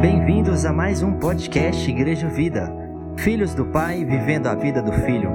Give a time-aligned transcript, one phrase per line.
[0.00, 2.72] Bem-vindos a mais um podcast Igreja Vida.
[3.16, 5.28] Filhos do Pai vivendo a vida do Filho.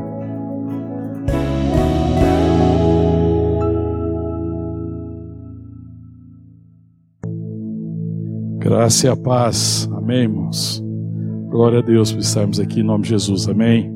[8.60, 9.90] Graça e a paz.
[9.92, 10.82] Amém, irmãos.
[11.50, 13.50] Glória a Deus por estarmos aqui em nome de Jesus.
[13.50, 13.94] Amém.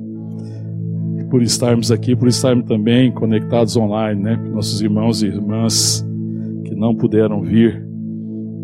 [1.29, 4.35] Por estarmos aqui, por estarmos também conectados online, né?
[4.51, 6.05] Nossos irmãos e irmãs
[6.65, 7.87] que não puderam vir,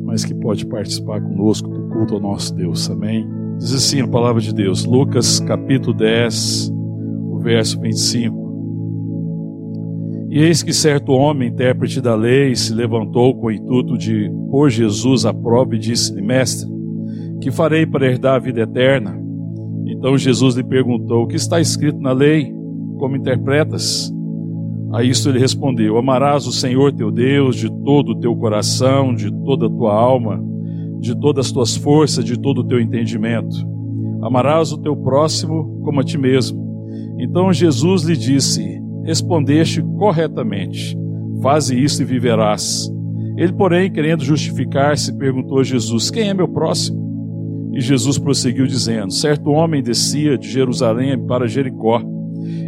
[0.04, 2.90] mas que pode participar conosco culto ao nosso Deus.
[2.90, 3.30] Amém.
[3.58, 6.74] Diz assim a palavra de Deus, Lucas capítulo 10,
[7.30, 8.44] o verso 25.
[10.30, 14.70] E eis que certo homem, intérprete da lei, se levantou com o intuito de pôr
[14.70, 16.68] Jesus à prova e disse-lhe: Mestre,
[17.40, 19.16] que farei para herdar a vida eterna?
[19.86, 22.52] Então Jesus lhe perguntou: O que está escrito na lei?
[22.98, 24.12] Como interpretas?
[24.92, 29.32] A isto ele respondeu: Amarás o Senhor teu Deus de todo o teu coração, de
[29.44, 30.44] toda a tua alma,
[31.04, 33.56] de todas as tuas forças, de todo o teu entendimento.
[34.22, 36.64] Amarás o teu próximo como a ti mesmo.
[37.20, 40.98] Então Jesus lhe disse: respondeste corretamente.
[41.42, 42.90] Faze isso e viverás.
[43.36, 47.04] Ele, porém, querendo justificar-se, perguntou a Jesus: Quem é meu próximo?
[47.74, 52.02] E Jesus prosseguiu dizendo: Certo homem descia de Jerusalém para Jericó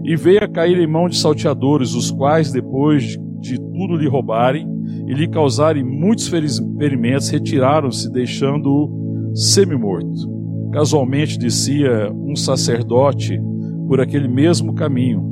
[0.03, 4.74] e veio a cair em mão de salteadores, os quais, depois de tudo lhe roubarem
[5.07, 10.33] e lhe causarem muitos ferimentos, retiraram-se, deixando-o semi-morto.
[10.71, 13.39] Casualmente descia um sacerdote
[13.87, 15.23] por aquele mesmo caminho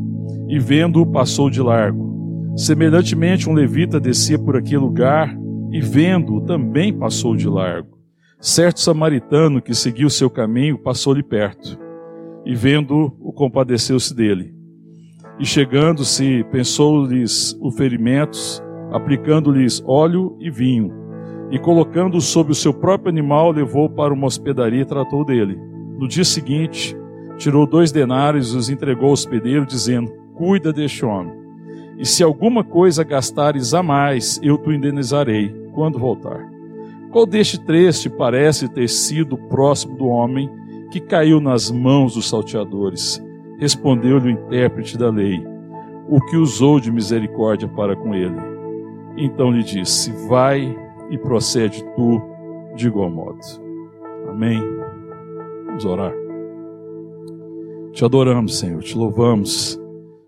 [0.47, 2.53] e vendo-o passou de largo.
[2.55, 5.35] Semelhantemente, um levita descia por aquele lugar
[5.71, 7.97] e vendo-o também passou de largo.
[8.39, 11.79] Certo samaritano que seguiu seu caminho passou-lhe perto
[12.45, 14.53] e vendo-o, compadeceu-se dele.
[15.39, 18.62] E chegando-se, pensou-lhes os ferimentos,
[18.93, 20.93] aplicando-lhes óleo e vinho,
[21.49, 25.59] e colocando-o sobre o seu próprio animal, levou para uma hospedaria e tratou dele.
[25.97, 26.95] No dia seguinte,
[27.37, 31.33] tirou dois denários e os entregou ao hospedeiro, dizendo: Cuida deste homem.
[31.97, 36.47] E se alguma coisa gastares a mais, eu te indenizarei quando voltar.
[37.11, 40.49] Qual deste três te parece ter sido próximo do homem
[40.91, 43.23] que caiu nas mãos dos salteadores?
[43.59, 45.43] Respondeu-lhe o intérprete da lei,
[46.09, 48.52] o que usou de misericórdia para com ele.
[49.17, 50.75] Então lhe disse: Vai
[51.09, 52.21] e procede tu
[52.75, 53.39] de igual modo.
[54.29, 54.59] Amém.
[55.67, 56.13] Vamos orar.
[57.93, 59.79] Te adoramos, Senhor, te louvamos,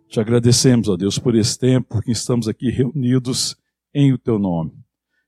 [0.07, 3.57] te agradecemos, ó Deus, por esse tempo que estamos aqui reunidos
[3.91, 4.71] em o teu nome,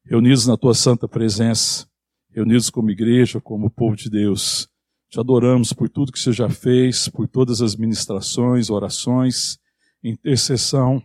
[0.05, 1.87] reunidos na tua santa presença,
[2.29, 4.69] reunidos como igreja, como povo de Deus.
[5.09, 9.57] Te adoramos por tudo que você já fez, por todas as ministrações, orações,
[10.03, 11.01] intercessão,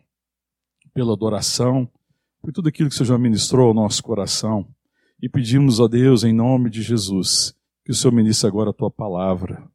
[0.93, 1.89] pela adoração,
[2.43, 4.67] por tudo aquilo que você já ministrou ao nosso coração.
[5.23, 7.55] E pedimos a Deus, em nome de Jesus,
[7.85, 9.71] que o Senhor ministre agora a tua palavra.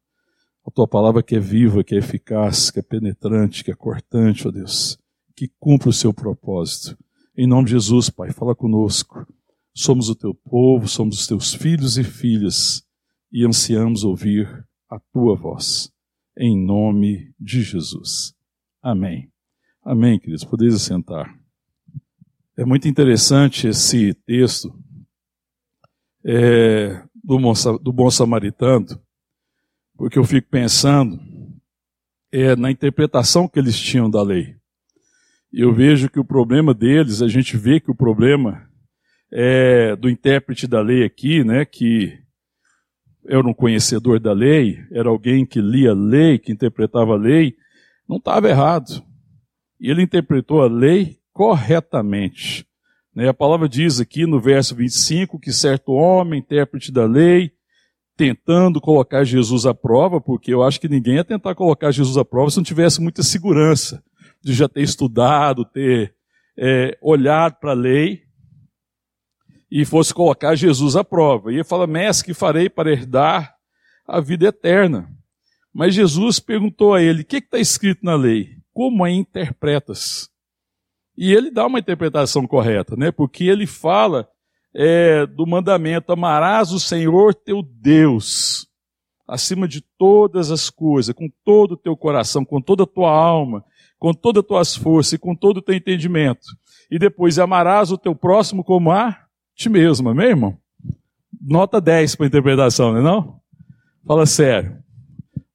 [0.66, 4.45] A tua palavra que é viva, que é eficaz, que é penetrante, que é cortante,
[4.45, 5.00] ó Deus,
[5.33, 6.97] que cumpre o seu propósito.
[7.38, 9.25] Em nome de Jesus, Pai, fala conosco.
[9.73, 12.84] Somos o teu povo, somos os teus filhos e filhas
[13.31, 15.89] e ansiamos ouvir a tua voz.
[16.38, 18.34] Em nome de Jesus.
[18.81, 19.31] Amém.
[19.84, 20.44] Amém, queridos.
[20.44, 21.47] Podeis assentar.
[22.59, 24.73] É muito interessante esse texto
[26.25, 28.88] é, do, bom, do bom samaritano,
[29.95, 31.19] porque eu fico pensando
[32.31, 34.56] é, na interpretação que eles tinham da lei.
[35.53, 38.67] Eu vejo que o problema deles, a gente vê que o problema
[39.31, 42.17] é do intérprete da lei aqui, né, que
[43.28, 47.56] era um conhecedor da lei, era alguém que lia a lei, que interpretava a lei,
[48.09, 49.06] não estava errado.
[49.79, 52.67] E ele interpretou a lei corretamente.
[53.15, 53.29] Né?
[53.29, 57.51] A palavra diz aqui no verso 25 que certo homem, intérprete da lei,
[58.15, 62.25] tentando colocar Jesus à prova, porque eu acho que ninguém ia tentar colocar Jesus à
[62.25, 64.03] prova se não tivesse muita segurança
[64.43, 66.15] de já ter estudado, ter
[66.57, 68.23] é, olhado para a lei
[69.69, 71.51] e fosse colocar Jesus à prova.
[71.51, 73.53] E ele fala, mestre, que farei para herdar
[74.07, 75.07] a vida eterna?
[75.72, 78.55] Mas Jesus perguntou a ele, o que está escrito na lei?
[78.73, 80.35] Como a interpretas?
[81.17, 83.11] E ele dá uma interpretação correta, né?
[83.11, 84.28] Porque ele fala
[84.73, 88.67] é, do mandamento: amarás o Senhor teu Deus
[89.28, 93.64] acima de todas as coisas, com todo o teu coração, com toda a tua alma,
[93.99, 96.47] com todas as tuas forças e com todo o teu entendimento.
[96.90, 99.17] E depois amarás o teu próximo como a
[99.53, 100.58] ti mesmo, amém, irmão?
[101.41, 103.40] Nota 10 para a interpretação, não é não?
[104.05, 104.78] Fala sério.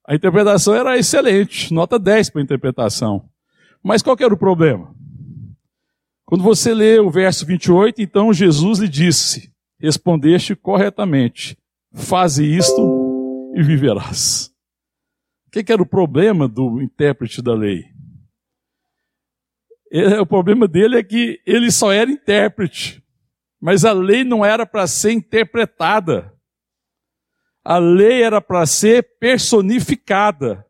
[0.07, 3.25] A interpretação era excelente, nota 10 para a interpretação.
[3.81, 4.93] Mas qual era o problema?
[6.25, 11.57] Quando você lê o verso 28, então Jesus lhe disse: Respondeste corretamente,
[11.93, 14.51] faze isto e viverás.
[15.47, 17.85] O que, era o problema do intérprete da lei?
[20.19, 23.03] O problema dele é que ele só era intérprete,
[23.61, 26.33] mas a lei não era para ser interpretada.
[27.63, 30.65] A lei era para ser personificada.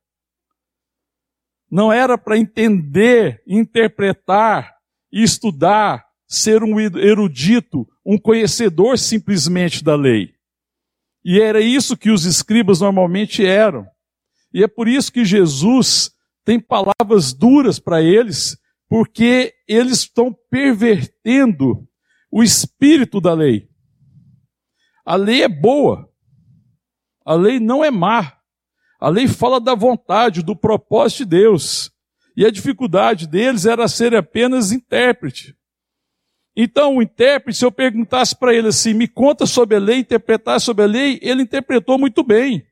[1.71, 4.73] Não era para entender, interpretar
[5.21, 10.33] estudar, ser um erudito, um conhecedor simplesmente da lei.
[11.23, 13.85] E era isso que os escribas normalmente eram.
[14.53, 16.11] E é por isso que Jesus
[16.43, 18.57] tem palavras duras para eles,
[18.89, 21.87] porque eles estão pervertendo
[22.31, 23.69] o espírito da lei.
[25.05, 26.09] A lei é boa,
[27.25, 28.37] a lei não é má.
[28.99, 31.91] A lei fala da vontade, do propósito de Deus.
[32.35, 35.55] E a dificuldade deles era ser apenas intérprete.
[36.55, 40.59] Então, o intérprete, se eu perguntasse para ele assim, me conta sobre a lei, interpretar
[40.61, 42.65] sobre a lei, ele interpretou muito bem.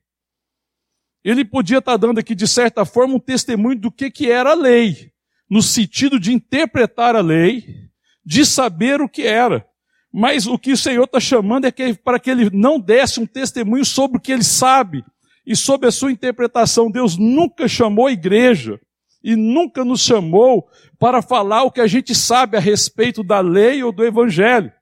[1.24, 4.54] Ele podia estar dando aqui, de certa forma, um testemunho do que, que era a
[4.54, 5.12] lei,
[5.48, 7.88] no sentido de interpretar a lei,
[8.24, 9.66] de saber o que era.
[10.12, 13.26] Mas o que o Senhor está chamando é que, para que ele não desse um
[13.26, 15.04] testemunho sobre o que ele sabe
[15.46, 16.90] e sobre a sua interpretação.
[16.90, 18.80] Deus nunca chamou a igreja
[19.22, 23.82] e nunca nos chamou para falar o que a gente sabe a respeito da lei
[23.82, 24.72] ou do evangelho.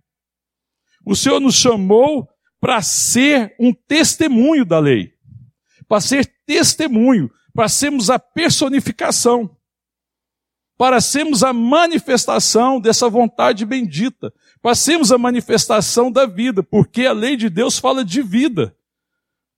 [1.05, 2.29] O Senhor nos chamou
[2.61, 5.13] para ser um testemunho da lei,
[5.89, 9.57] para ser testemunho, para sermos a personificação
[10.81, 14.33] para sermos a manifestação dessa vontade bendita,
[14.63, 18.75] para sermos a manifestação da vida, porque a lei de Deus fala de vida.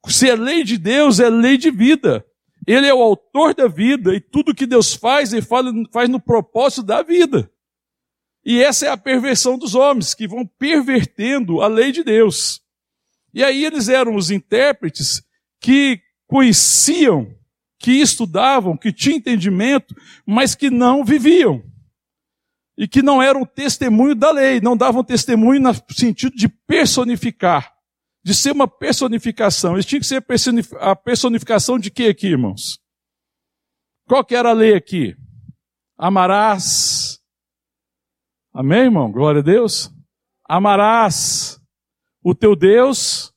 [0.08, 2.26] Se é lei de Deus, é lei de vida.
[2.67, 6.82] Ele é o autor da vida e tudo que Deus faz, ele faz no propósito
[6.82, 7.50] da vida.
[8.44, 12.61] E essa é a perversão dos homens, que vão pervertendo a lei de Deus.
[13.32, 15.23] E aí eles eram os intérpretes
[15.61, 17.35] que conheciam
[17.82, 19.93] que estudavam, que tinham entendimento,
[20.25, 21.61] mas que não viviam.
[22.79, 27.75] E que não eram testemunho da lei, não davam testemunho no sentido de personificar,
[28.22, 29.74] de ser uma personificação.
[29.74, 30.24] Eles tinham que ser
[30.78, 32.78] a personificação de quê aqui, irmãos?
[34.06, 35.16] Qual que era a lei aqui?
[35.96, 37.20] Amarás.
[38.52, 39.10] Amém, irmão?
[39.10, 39.90] Glória a Deus.
[40.48, 41.60] Amarás
[42.22, 43.32] o teu Deus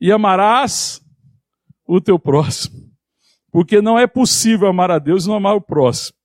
[0.00, 1.00] e amarás
[1.86, 2.86] o teu próximo.
[3.50, 6.16] Porque não é possível amar a Deus e não amar o próximo.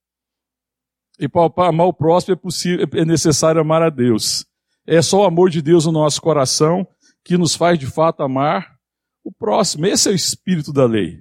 [1.19, 4.45] E para amar o próximo é, possível, é necessário amar a Deus.
[4.85, 6.87] É só o amor de Deus no nosso coração
[7.23, 8.75] que nos faz de fato amar
[9.23, 9.85] o próximo.
[9.85, 11.19] Esse é o espírito da lei.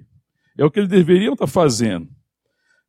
[0.57, 2.07] É o que eles deveriam estar fazendo.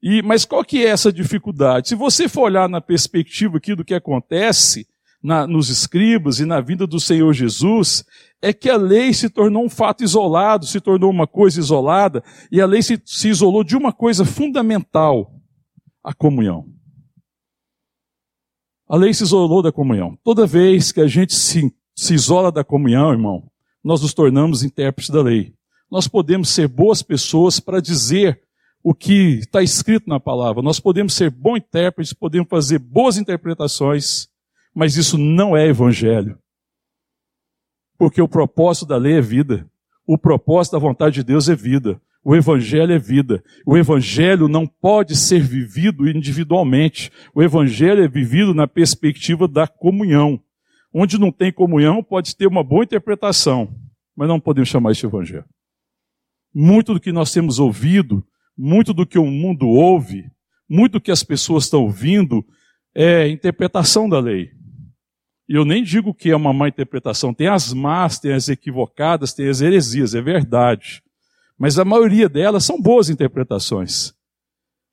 [0.03, 1.89] E, mas qual que é essa dificuldade?
[1.89, 4.87] Se você for olhar na perspectiva aqui do que acontece
[5.23, 8.05] na, nos escribas e na vinda do Senhor Jesus,
[8.41, 12.61] é que a lei se tornou um fato isolado, se tornou uma coisa isolada, e
[12.61, 15.33] a lei se, se isolou de uma coisa fundamental,
[16.03, 16.67] a comunhão.
[18.89, 20.19] A lei se isolou da comunhão.
[20.25, 23.51] Toda vez que a gente se, se isola da comunhão, irmão,
[23.83, 25.55] nós nos tornamos intérpretes da lei.
[25.91, 28.41] Nós podemos ser boas pessoas para dizer
[28.83, 30.63] o que está escrito na palavra.
[30.63, 34.29] Nós podemos ser bons intérpretes, podemos fazer boas interpretações,
[34.75, 36.39] mas isso não é evangelho.
[37.99, 39.69] Porque o propósito da lei é vida.
[40.07, 42.01] O propósito da vontade de Deus é vida.
[42.25, 43.43] O evangelho é vida.
[43.67, 47.13] O evangelho não pode ser vivido individualmente.
[47.35, 50.41] O evangelho é vivido na perspectiva da comunhão.
[50.93, 53.75] Onde não tem comunhão, pode ter uma boa interpretação,
[54.15, 55.45] mas não podemos chamar isso de evangelho.
[56.55, 60.31] Muito do que nós temos ouvido, muito do que o mundo ouve,
[60.69, 62.45] muito do que as pessoas estão ouvindo
[62.95, 64.51] é interpretação da lei.
[65.49, 67.35] E eu nem digo que é uma má interpretação.
[67.35, 71.03] Tem as más, tem as equivocadas, tem as heresias, é verdade.
[71.59, 74.15] Mas a maioria delas são boas interpretações.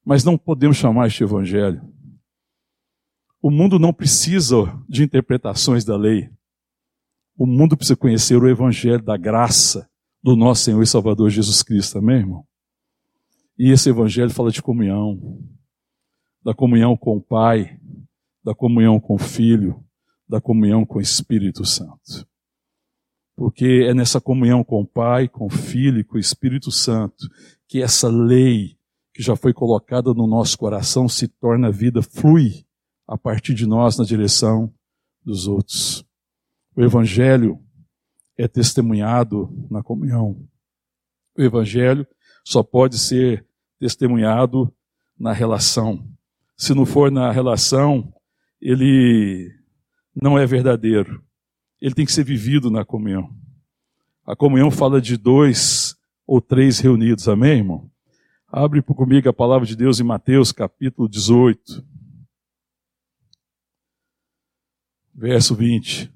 [0.05, 1.81] Mas não podemos chamar este evangelho.
[3.41, 6.29] O mundo não precisa de interpretações da lei.
[7.37, 9.89] O mundo precisa conhecer o evangelho da graça
[10.21, 12.45] do nosso Senhor e Salvador Jesus Cristo, amém, irmão?
[13.57, 15.39] E esse evangelho fala de comunhão,
[16.43, 17.79] da comunhão com o Pai,
[18.43, 19.81] da comunhão com o Filho,
[20.27, 22.27] da comunhão com o Espírito Santo.
[23.37, 27.25] Porque é nessa comunhão com o Pai, com o Filho e com o Espírito Santo
[27.69, 28.77] que essa lei
[29.13, 32.65] que já foi colocada no nosso coração se torna vida, flui
[33.09, 34.71] a partir de nós na direção
[35.25, 36.05] dos outros.
[36.75, 37.59] O Evangelho
[38.37, 40.47] é testemunhado na comunhão.
[41.35, 42.05] O Evangelho
[42.45, 43.43] só pode ser
[43.79, 44.71] testemunhado
[45.19, 46.07] na relação.
[46.55, 48.13] Se não for na relação,
[48.61, 49.51] ele
[50.15, 51.23] não é verdadeiro.
[51.81, 53.35] Ele tem que ser vivido na comunhão.
[54.23, 55.95] A comunhão fala de dois
[56.27, 57.89] ou três reunidos, amém, irmão?
[58.47, 61.83] Abre comigo a palavra de Deus em Mateus capítulo 18,
[65.19, 66.09] verso 20.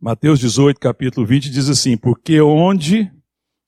[0.00, 3.10] Mateus 18, capítulo 20 diz assim: Porque onde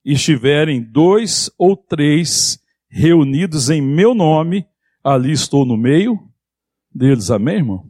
[0.03, 4.65] estiverem dois ou três reunidos em meu nome,
[5.05, 6.19] ali estou no meio
[6.95, 7.85] deles, amém, irmão?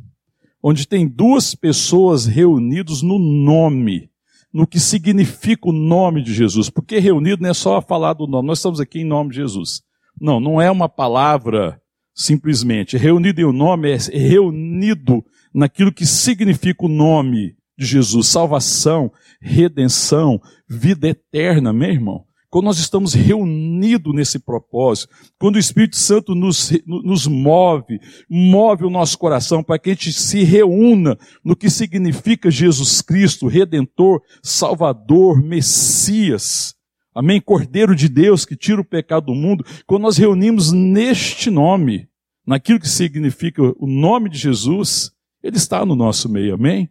[0.61, 4.11] Onde tem duas pessoas reunidas no nome,
[4.53, 8.49] no que significa o nome de Jesus, porque reunido não é só falar do nome,
[8.49, 9.83] nós estamos aqui em nome de Jesus.
[10.21, 11.81] Não, não é uma palavra
[12.13, 12.97] simplesmente.
[12.97, 15.25] Reunido em o nome é reunido
[15.59, 19.11] naquilo que significa o nome de Jesus, salvação,
[19.41, 22.25] redenção, vida eterna, meu irmão.
[22.49, 28.01] Quando nós estamos reunidos nesse propósito, quando o Espírito Santo nos, nos move,
[28.31, 33.49] move o nosso coração para que a gente se reúna no que significa Jesus Cristo,
[33.49, 36.75] Redentor, Salvador, Messias,
[37.13, 37.41] amém?
[37.41, 42.09] Cordeiro de Deus que tira o pecado do mundo, quando nós reunimos neste nome,
[42.47, 46.91] naquilo que significa o nome de Jesus, ele está no nosso meio, amém?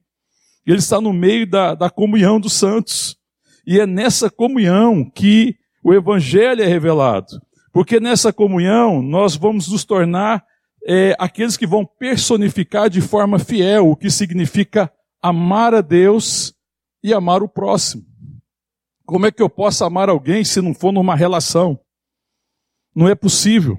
[0.66, 3.18] Ele está no meio da, da comunhão dos santos.
[3.66, 7.42] E é nessa comunhão que o Evangelho é revelado.
[7.72, 10.46] Porque nessa comunhão nós vamos nos tornar
[10.86, 16.54] é, aqueles que vão personificar de forma fiel o que significa amar a Deus
[17.04, 18.04] e amar o próximo.
[19.06, 21.80] Como é que eu posso amar alguém se não for numa relação?
[22.96, 23.78] Não é possível.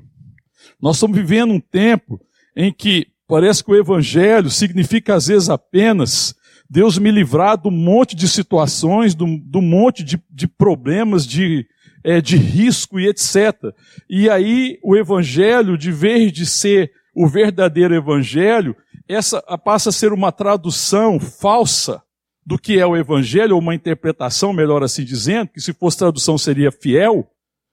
[0.81, 2.21] Nós estamos vivendo um tempo
[2.57, 6.35] em que parece que o Evangelho significa às vezes apenas
[6.71, 11.67] Deus me livrar do monte de situações, do, do monte de, de problemas, de,
[12.05, 13.73] é, de risco e etc.
[14.09, 18.77] E aí o evangelho, de vez de ser o verdadeiro evangelho,
[19.09, 22.03] essa passa a ser uma tradução falsa
[22.45, 26.37] do que é o evangelho, ou uma interpretação, melhor assim dizendo, que se fosse tradução
[26.37, 27.27] seria fiel,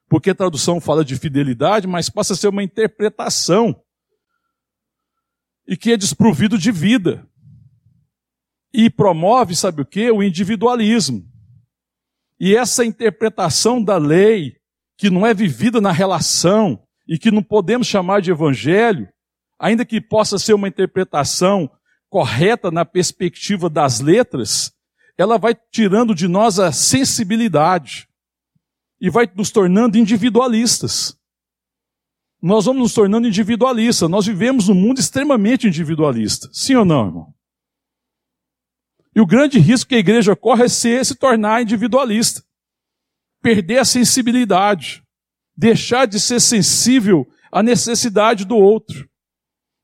[0.09, 3.75] porque tradução fala de fidelidade, mas passa a ser uma interpretação
[5.67, 7.27] e que é desprovido de vida
[8.73, 10.11] e promove, sabe o que?
[10.11, 11.25] O individualismo.
[12.39, 14.57] E essa interpretação da lei,
[14.97, 19.07] que não é vivida na relação e que não podemos chamar de evangelho,
[19.57, 21.69] ainda que possa ser uma interpretação
[22.09, 24.73] correta na perspectiva das letras,
[25.17, 28.07] ela vai tirando de nós a sensibilidade
[28.99, 31.17] e vai nos tornando individualistas.
[32.45, 34.07] Nós vamos nos tornando individualistas.
[34.07, 36.47] Nós vivemos num mundo extremamente individualista.
[36.53, 37.33] Sim ou não, irmão?
[39.15, 42.43] E o grande risco que a igreja corre é ser, se tornar individualista,
[43.41, 45.03] perder a sensibilidade,
[45.57, 49.09] deixar de ser sensível à necessidade do outro,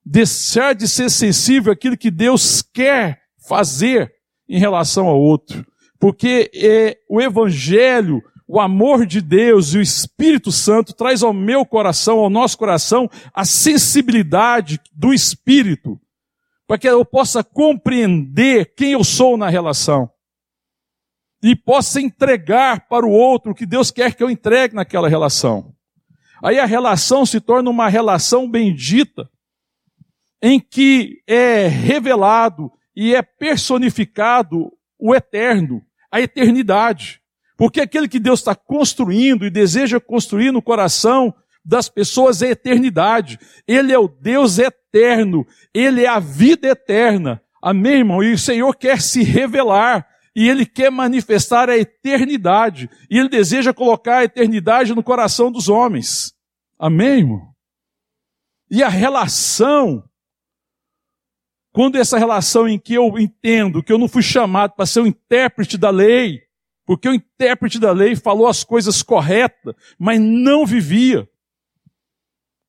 [0.06, 4.14] deixar de ser sensível àquilo que Deus quer fazer
[4.48, 5.66] em relação ao outro.
[6.00, 11.66] Porque é, o Evangelho, o amor de Deus e o Espírito Santo traz ao meu
[11.66, 15.98] coração, ao nosso coração, a sensibilidade do Espírito
[16.68, 20.12] para que eu possa compreender quem eu sou na relação
[21.42, 25.74] e possa entregar para o outro o que Deus quer que eu entregue naquela relação.
[26.44, 29.30] Aí a relação se torna uma relação bendita,
[30.42, 35.82] em que é revelado e é personificado o eterno,
[36.12, 37.21] a eternidade.
[37.62, 41.32] Porque aquele que Deus está construindo e deseja construir no coração
[41.64, 43.38] das pessoas é eternidade.
[43.68, 45.46] Ele é o Deus eterno.
[45.72, 47.40] Ele é a vida eterna.
[47.62, 48.24] Amém, irmão?
[48.24, 50.08] E o Senhor quer se revelar.
[50.36, 52.90] E Ele quer manifestar a eternidade.
[53.08, 56.34] E Ele deseja colocar a eternidade no coração dos homens.
[56.80, 57.54] Amém, irmão?
[58.72, 60.04] E a relação,
[61.72, 65.06] quando essa relação em que eu entendo que eu não fui chamado para ser o
[65.06, 66.42] intérprete da lei,
[66.86, 71.28] porque o intérprete da lei falou as coisas corretas, mas não vivia.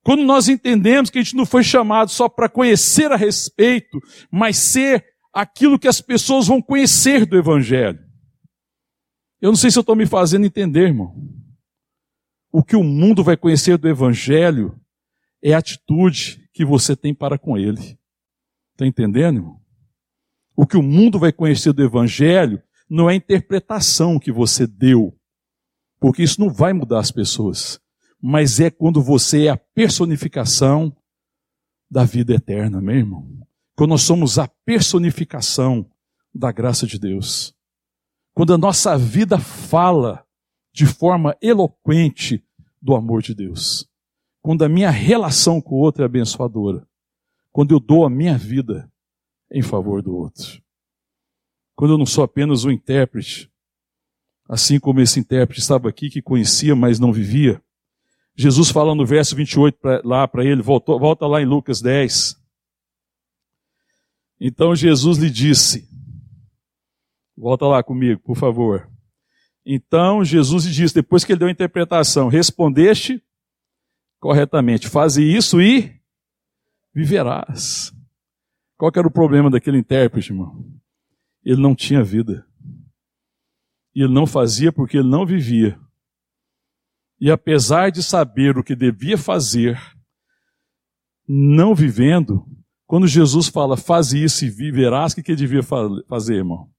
[0.03, 4.57] Quando nós entendemos que a gente não foi chamado só para conhecer a respeito, mas
[4.57, 7.99] ser aquilo que as pessoas vão conhecer do Evangelho.
[9.41, 11.15] Eu não sei se eu estou me fazendo entender, irmão.
[12.51, 14.79] O que o mundo vai conhecer do Evangelho
[15.41, 17.97] é a atitude que você tem para com ele.
[18.73, 19.61] Está entendendo, irmão?
[20.55, 22.61] O que o mundo vai conhecer do Evangelho
[22.93, 25.17] não é a interpretação que você deu,
[25.99, 27.81] porque isso não vai mudar as pessoas
[28.25, 30.95] mas é quando você é a personificação
[31.91, 33.27] da vida eterna, meu irmão.
[33.75, 35.85] Quando nós somos a personificação
[36.33, 37.53] da graça de Deus.
[38.33, 40.25] Quando a nossa vida fala
[40.71, 42.41] de forma eloquente
[42.81, 43.85] do amor de Deus.
[44.41, 46.87] Quando a minha relação com o outro é abençoadora.
[47.51, 48.89] Quando eu dou a minha vida
[49.51, 50.63] em favor do outro.
[51.75, 53.51] Quando eu não sou apenas o intérprete,
[54.47, 57.61] assim como esse intérprete estava aqui, que conhecia, mas não vivia.
[58.35, 62.41] Jesus fala no verso 28 pra, lá para ele, voltou, volta lá em Lucas 10.
[64.39, 65.87] Então Jesus lhe disse,
[67.37, 68.89] volta lá comigo, por favor.
[69.65, 73.23] Então Jesus lhe disse, depois que ele deu a interpretação, respondeste
[74.19, 75.99] corretamente, faze isso e
[76.93, 77.93] viverás.
[78.77, 80.65] Qual era o problema daquele intérprete, irmão?
[81.43, 82.45] Ele não tinha vida.
[83.95, 85.79] E ele não fazia porque ele não vivia.
[87.19, 89.79] E apesar de saber o que devia fazer,
[91.27, 92.45] não vivendo,
[92.85, 96.69] quando Jesus fala, faz isso e viverás, o que, ele devia fazer, irmão?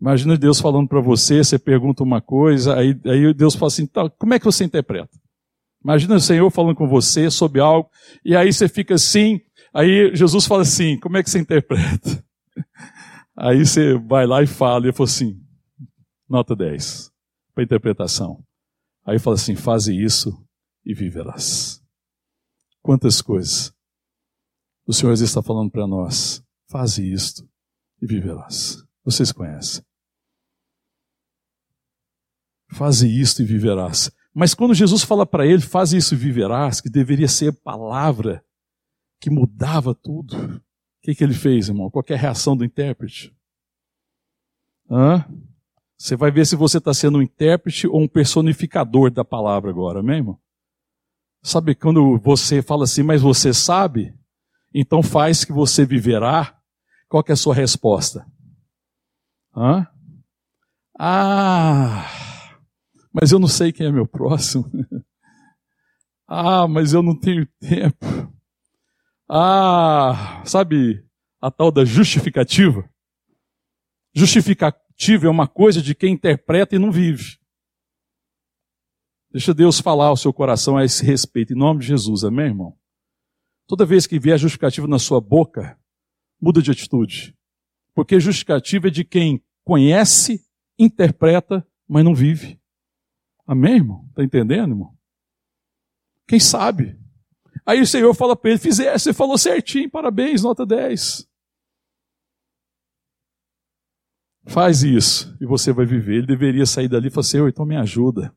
[0.00, 4.10] Imagina Deus falando para você, você pergunta uma coisa, aí, aí Deus fala assim, tá,
[4.10, 5.18] como é que você interpreta?
[5.82, 7.88] Imagina o Senhor falando com você sobre algo,
[8.24, 9.40] e aí você fica assim,
[9.72, 12.24] aí Jesus fala assim, como é que você interpreta?
[13.36, 15.40] Aí você vai lá e fala, e ele fala assim,
[16.28, 17.12] nota 10,
[17.54, 18.42] para interpretação.
[19.04, 20.36] Aí fala assim: faze isso
[20.84, 21.80] e viverás.
[22.82, 23.76] Quantas coisas
[24.86, 26.42] o Senhor está falando para nós.
[26.68, 27.48] Faze isto
[28.00, 28.84] e viverás.
[29.04, 29.84] Vocês conhecem.
[32.70, 34.10] Faze isto e viverás.
[34.32, 38.44] Mas quando Jesus fala para ele, faze isso e viverás, que deveria ser palavra
[39.20, 40.62] que mudava tudo,
[41.06, 41.88] que, que ele fez, irmão?
[41.88, 43.32] Qual é a reação do intérprete?
[44.90, 45.24] Hã?
[45.96, 50.00] Você vai ver se você está sendo um intérprete ou um personificador da palavra agora,
[50.00, 50.38] amém, irmão?
[51.42, 54.12] Sabe quando você fala assim, mas você sabe?
[54.74, 56.58] Então faz que você viverá.
[57.08, 58.26] Qual é a sua resposta?
[59.56, 59.86] Hã?
[60.98, 62.04] Ah,
[63.12, 64.68] mas eu não sei quem é meu próximo.
[66.26, 68.35] ah, mas eu não tenho tempo.
[69.28, 71.04] Ah, sabe
[71.40, 72.88] a tal da justificativa?
[74.14, 77.38] Justificar Tive é uma coisa de quem interpreta e não vive.
[79.30, 82.78] Deixa Deus falar ao seu coração a esse respeito, em nome de Jesus, amém, irmão?
[83.66, 85.78] Toda vez que vier justificativa na sua boca,
[86.40, 87.36] muda de atitude.
[87.94, 90.42] Porque justificativa é de quem conhece,
[90.78, 92.58] interpreta, mas não vive.
[93.46, 94.06] Amém, irmão?
[94.08, 94.96] Está entendendo, irmão?
[96.26, 96.98] Quem sabe?
[97.66, 101.26] Aí o Senhor fala para ele: fizesse, você falou certinho, parabéns, nota 10.
[104.46, 106.18] Faz isso e você vai viver.
[106.18, 108.32] Ele deveria sair dali e falar assim: então me ajuda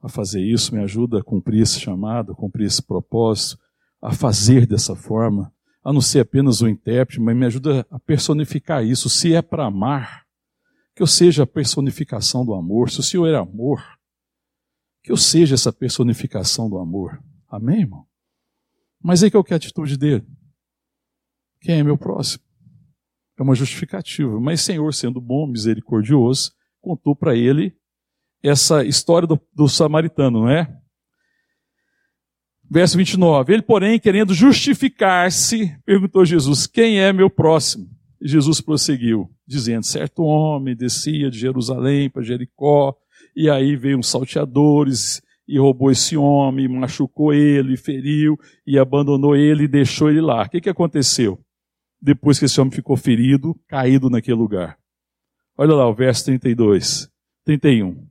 [0.00, 3.60] a fazer isso, me ajuda a cumprir esse chamado, a cumprir esse propósito,
[4.00, 5.52] a fazer dessa forma,
[5.84, 9.10] a não ser apenas um intérprete, mas me ajuda a personificar isso.
[9.10, 10.26] Se é para amar,
[10.94, 12.90] que eu seja a personificação do amor.
[12.90, 13.84] Se o Senhor é amor,
[15.02, 17.22] que eu seja essa personificação do amor.
[17.56, 18.04] Amém, irmão?
[19.02, 20.26] Mas aí qual que é a atitude dele?
[21.58, 22.44] Quem é meu próximo?
[23.38, 24.38] É uma justificativa.
[24.38, 27.74] Mas Senhor, sendo bom, misericordioso, contou para ele
[28.42, 30.70] essa história do, do samaritano, não é?
[32.70, 33.54] Verso 29.
[33.54, 37.88] Ele, porém, querendo justificar-se, perguntou a Jesus: Quem é meu próximo?
[38.20, 42.94] E Jesus prosseguiu, dizendo: Certo homem descia de Jerusalém para Jericó,
[43.34, 49.64] e aí veio uns salteadores e roubou esse homem, machucou ele, feriu e abandonou ele
[49.64, 50.42] e deixou ele lá.
[50.42, 51.40] O que, que aconteceu?
[52.00, 54.78] depois que esse homem ficou ferido, caído naquele lugar.
[55.56, 57.10] Olha lá o verso 32,
[57.44, 58.06] 31.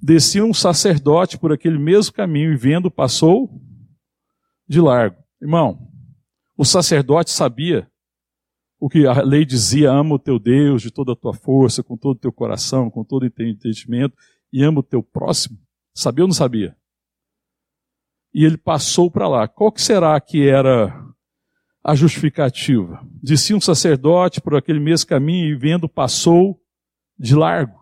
[0.00, 3.60] Descia um sacerdote por aquele mesmo caminho e vendo, passou
[4.66, 5.16] de largo.
[5.40, 5.88] Irmão,
[6.56, 7.88] o sacerdote sabia
[8.80, 11.96] o que a lei dizia: ama o teu Deus de toda a tua força, com
[11.96, 14.16] todo o teu coração, com todo o teu entendimento,
[14.52, 15.58] e ama o teu próximo.
[15.94, 16.76] Sabia ou não sabia?
[18.32, 19.46] E ele passou para lá.
[19.46, 21.12] Qual que será que era
[21.84, 23.04] a justificativa.
[23.22, 26.60] Disse um sacerdote por aquele mesmo caminho e vendo passou
[27.18, 27.80] de largo.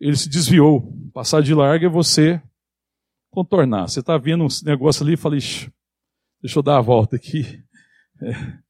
[0.00, 0.92] Ele se desviou.
[1.12, 2.42] Passar de largo é você
[3.30, 3.88] contornar.
[3.88, 7.62] Você está vendo um negócio ali e fala, deixa eu dar a volta aqui.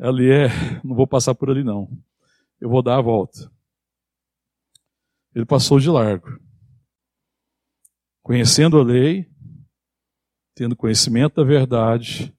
[0.00, 0.48] É, ali é,
[0.82, 1.88] não vou passar por ali não.
[2.60, 3.48] Eu vou dar a volta.
[5.32, 6.26] Ele passou de largo.
[8.28, 9.26] Conhecendo a lei,
[10.54, 12.30] tendo conhecimento da verdade,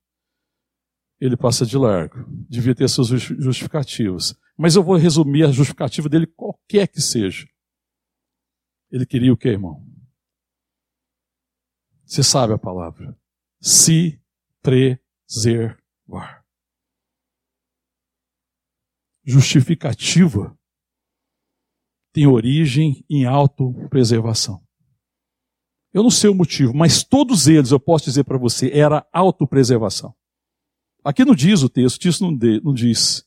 [1.19, 2.27] ele passa de largo.
[2.47, 4.39] Devia ter suas justificativas.
[4.55, 7.49] Mas eu vou resumir a justificativa dele, qualquer que seja.
[8.91, 9.83] Ele queria o que, irmão?
[12.05, 13.19] Você sabe a palavra.
[13.59, 14.21] Se
[14.61, 16.45] preservar.
[19.23, 20.55] Justificativa
[22.13, 24.68] tem origem em autopreservação.
[25.93, 30.13] Eu não sei o motivo, mas todos eles, eu posso dizer para você, era autopreservação.
[31.03, 33.25] Aqui não diz o texto, isso não, não diz.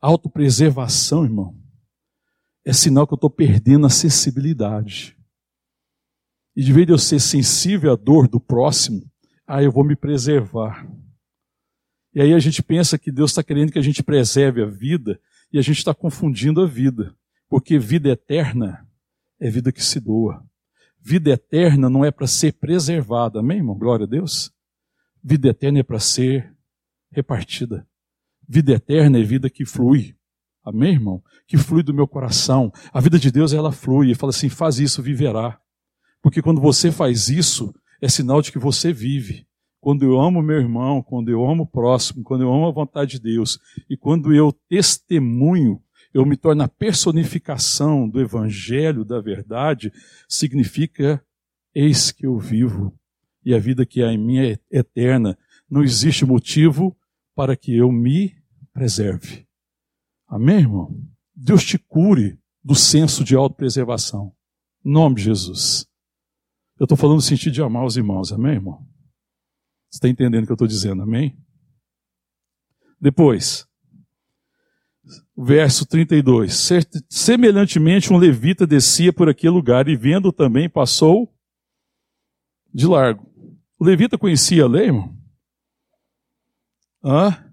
[0.00, 1.54] Autopreservação, irmão,
[2.64, 5.16] é sinal que eu estou perdendo a sensibilidade.
[6.54, 9.02] E de vez de eu ser sensível à dor do próximo,
[9.46, 10.90] aí eu vou me preservar.
[12.14, 15.20] E aí a gente pensa que Deus está querendo que a gente preserve a vida
[15.52, 17.14] e a gente está confundindo a vida.
[17.48, 18.88] Porque vida eterna
[19.38, 20.42] é vida que se doa.
[21.08, 23.78] Vida eterna não é para ser preservada, amém, irmão?
[23.78, 24.52] Glória a Deus.
[25.22, 26.52] Vida eterna é para ser
[27.12, 27.86] repartida.
[28.48, 30.16] Vida eterna é vida que flui.
[30.64, 31.22] Amém, irmão?
[31.46, 32.72] Que flui do meu coração.
[32.92, 34.10] A vida de Deus, ela flui.
[34.10, 35.60] E fala assim: faz isso, viverá.
[36.20, 39.46] Porque quando você faz isso, é sinal de que você vive.
[39.78, 43.12] Quando eu amo meu irmão, quando eu amo o próximo, quando eu amo a vontade
[43.12, 45.80] de Deus, e quando eu testemunho,
[46.16, 49.92] eu me torno a personificação do Evangelho, da verdade,
[50.26, 51.22] significa:
[51.74, 52.98] eis que eu vivo,
[53.44, 55.38] e a vida que há em mim é eterna.
[55.68, 56.96] Não existe motivo
[57.34, 58.34] para que eu me
[58.72, 59.46] preserve.
[60.26, 60.98] Amém, irmão?
[61.34, 64.34] Deus te cure do senso de autopreservação.
[64.84, 65.86] Em nome de Jesus.
[66.78, 68.78] Eu estou falando no sentido de amar os irmãos, amém, irmão?
[69.90, 71.38] Você está entendendo o que eu estou dizendo, amém?
[72.98, 73.65] Depois,
[75.36, 76.68] verso 32.
[77.10, 81.32] Semelhantemente, um levita descia por aquele lugar e, vendo também, passou
[82.72, 83.30] de largo.
[83.78, 85.14] O levita conhecia a lei, irmão?
[87.04, 87.52] Hã?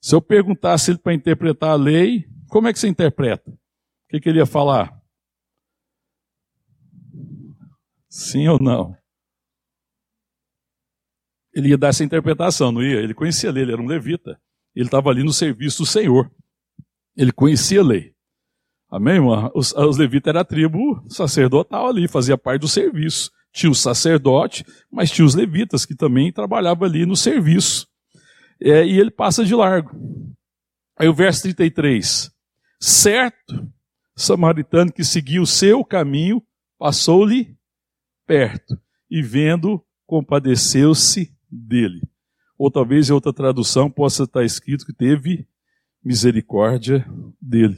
[0.00, 3.50] Se eu perguntasse ele para interpretar a lei, como é que você interpreta?
[3.50, 3.58] O
[4.08, 4.96] que, que ele ia falar?
[8.08, 8.96] Sim ou não?
[11.52, 13.00] Ele ia dar essa interpretação, não ia?
[13.00, 14.40] Ele conhecia a lei, ele era um levita.
[14.74, 16.30] Ele estava ali no serviço do Senhor.
[17.16, 18.12] Ele conhecia a lei.
[18.90, 19.50] Amém, irmão?
[19.54, 23.30] Os, os levitas eram a tribo sacerdotal ali, fazia parte do serviço.
[23.52, 27.88] Tinha o sacerdote, mas tinha os levitas que também trabalhavam ali no serviço
[28.60, 29.90] é, e ele passa de largo.
[30.98, 32.30] Aí o verso 33.
[32.80, 33.68] Certo,
[34.14, 36.42] samaritano que seguiu o seu caminho,
[36.78, 37.56] passou-lhe
[38.26, 38.78] perto,
[39.10, 42.02] e vendo, compadeceu-se dele.
[42.58, 45.46] Ou talvez em outra tradução possa estar escrito que teve
[46.06, 47.04] misericórdia
[47.42, 47.76] dele.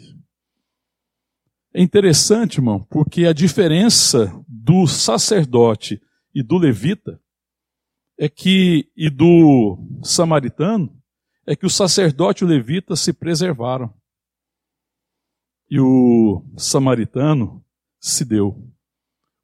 [1.72, 5.98] É interessante, irmão, porque a diferença do sacerdote
[6.34, 7.18] e do levita
[8.18, 10.94] é que, e do samaritano,
[11.46, 13.94] é que o sacerdote e o levita se preservaram.
[15.70, 17.64] E o samaritano
[17.98, 18.62] se deu.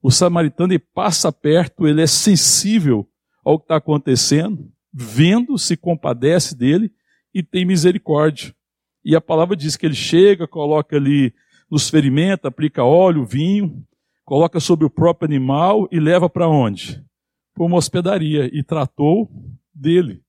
[0.03, 3.11] O samaritano ele passa perto, ele é sensível
[3.42, 6.92] ao que está acontecendo, vendo, se compadece dele
[7.33, 8.55] e tem misericórdia.
[9.04, 11.34] E a palavra diz que ele chega, coloca ali
[11.70, 13.84] nos ferimentos, aplica óleo, vinho,
[14.24, 17.04] coloca sobre o próprio animal e leva para onde?
[17.54, 19.30] para uma hospedaria e tratou
[19.72, 20.22] dele.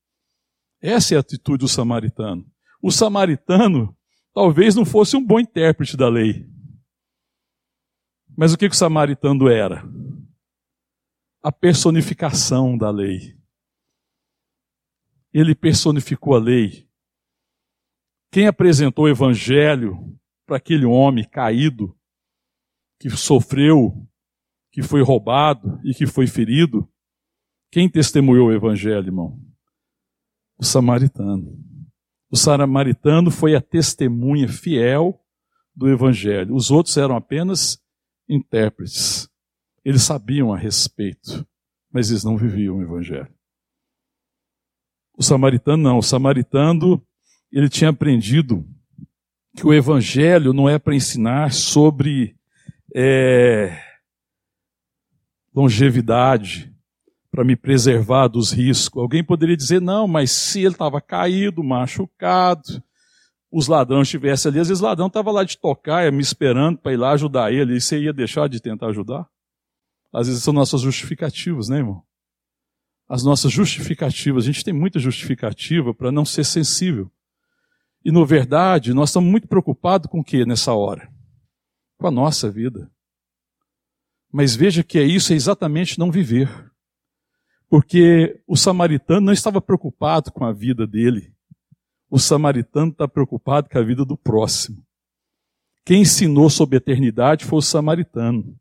[0.79, 2.45] Essa é a atitude do samaritano.
[2.81, 3.97] O samaritano
[4.31, 6.47] talvez não fosse um bom intérprete da lei.
[8.37, 9.83] Mas o que, que o samaritano era?
[11.41, 13.35] A personificação da lei.
[15.33, 16.87] Ele personificou a lei.
[18.35, 20.13] Quem apresentou o evangelho
[20.45, 21.97] para aquele homem caído,
[22.99, 24.05] que sofreu,
[24.73, 26.85] que foi roubado e que foi ferido,
[27.71, 29.39] quem testemunhou o evangelho, irmão?
[30.57, 31.57] O samaritano.
[32.29, 35.17] O samaritano foi a testemunha fiel
[35.73, 36.53] do evangelho.
[36.53, 37.81] Os outros eram apenas
[38.27, 39.29] intérpretes.
[39.81, 41.47] Eles sabiam a respeito,
[41.89, 43.33] mas eles não viviam o evangelho.
[45.17, 47.01] O samaritano não, o samaritano,
[47.55, 48.67] ele tinha aprendido
[49.55, 52.35] que o evangelho não é para ensinar sobre
[52.93, 53.81] é,
[55.53, 56.69] longevidade,
[57.31, 59.01] para me preservar dos riscos.
[59.01, 62.83] Alguém poderia dizer, não, mas se ele estava caído, machucado,
[63.49, 66.91] os ladrões estivessem ali, às vezes o ladrão estava lá de tocar, me esperando para
[66.91, 69.25] ir lá ajudar ele, e você ia deixar de tentar ajudar?
[70.11, 72.03] Às vezes são nossas justificativas, né, irmão?
[73.07, 77.09] As nossas justificativas, a gente tem muita justificativa para não ser sensível.
[78.05, 81.11] E, na verdade, nós estamos muito preocupados com o que nessa hora?
[81.97, 82.91] Com a nossa vida.
[84.31, 86.47] Mas veja que é isso, é exatamente não viver.
[87.67, 91.33] Porque o samaritano não estava preocupado com a vida dele.
[92.07, 94.85] O samaritano está preocupado com a vida do próximo.
[95.83, 98.55] Quem ensinou sobre a eternidade foi o samaritano.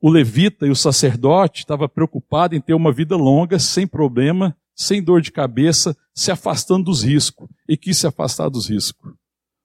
[0.00, 5.02] O levita e o sacerdote estavam preocupados em ter uma vida longa, sem problema, sem
[5.02, 7.48] dor de cabeça, se afastando dos riscos.
[7.68, 9.12] E quis se afastar dos riscos.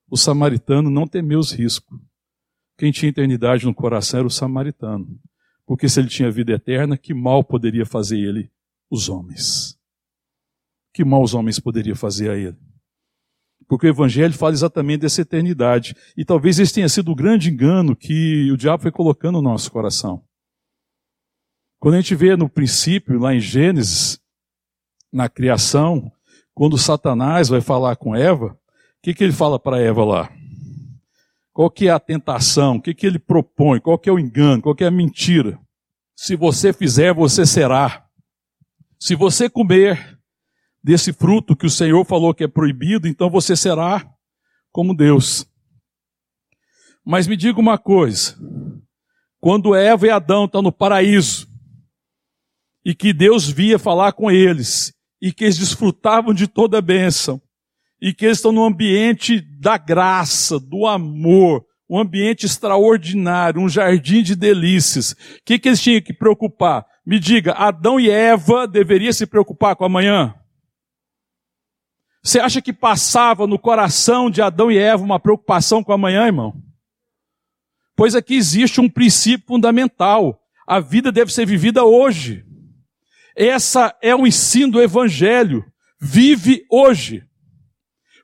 [0.09, 1.99] O samaritano não temeu os riscos.
[2.77, 5.19] Quem tinha eternidade no coração era o samaritano.
[5.65, 8.49] Porque se ele tinha vida eterna, que mal poderia fazer ele
[8.89, 9.77] os homens?
[10.93, 12.57] Que mal os homens poderiam fazer a ele?
[13.67, 15.93] Porque o Evangelho fala exatamente dessa eternidade.
[16.15, 19.69] E talvez esse tenha sido o grande engano que o diabo foi colocando no nosso
[19.69, 20.23] coração.
[21.79, 24.19] Quando a gente vê no princípio, lá em Gênesis,
[25.11, 26.11] na criação,
[26.53, 28.57] quando Satanás vai falar com Eva, o
[29.01, 30.31] que, que ele fala para Eva lá?
[31.53, 32.75] Qual que é a tentação?
[32.75, 33.79] O que, que ele propõe?
[33.79, 34.61] Qual que é o engano?
[34.61, 35.59] Qual que é a mentira?
[36.15, 38.05] Se você fizer, você será.
[38.99, 40.19] Se você comer
[40.83, 44.07] desse fruto que o Senhor falou que é proibido, então você será
[44.71, 45.45] como Deus.
[47.05, 48.37] Mas me diga uma coisa:
[49.39, 51.47] quando Eva e Adão estão no paraíso,
[52.83, 57.41] e que Deus via falar com eles, e que eles desfrutavam de toda a bênção,
[58.01, 64.21] e que eles estão no ambiente da graça, do amor, um ambiente extraordinário, um jardim
[64.21, 65.11] de delícias.
[65.11, 66.85] O que, que eles tinham que preocupar?
[67.05, 70.35] Me diga, Adão e Eva deveriam se preocupar com amanhã?
[72.21, 76.61] Você acha que passava no coração de Adão e Eva uma preocupação com amanhã, irmão?
[77.95, 80.39] Pois aqui existe um princípio fundamental.
[80.67, 82.45] A vida deve ser vivida hoje.
[83.37, 85.63] Essa é o ensino do Evangelho.
[86.01, 87.23] Vive hoje.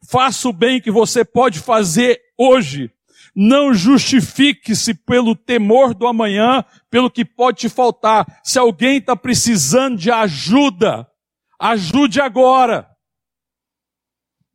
[0.10, 2.92] Faça o bem que você pode fazer hoje.
[3.36, 8.26] Não justifique-se pelo temor do amanhã, pelo que pode te faltar.
[8.44, 11.08] Se alguém está precisando de ajuda,
[11.60, 12.90] ajude agora.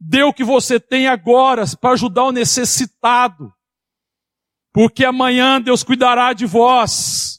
[0.00, 3.52] Dê o que você tem agora para ajudar o necessitado.
[4.72, 7.37] Porque amanhã Deus cuidará de vós.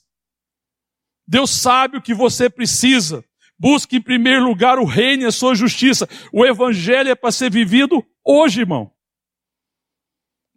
[1.29, 3.23] Deus sabe o que você precisa.
[3.57, 6.09] Busque em primeiro lugar o reino e a sua justiça.
[6.33, 8.91] O evangelho é para ser vivido hoje, irmão.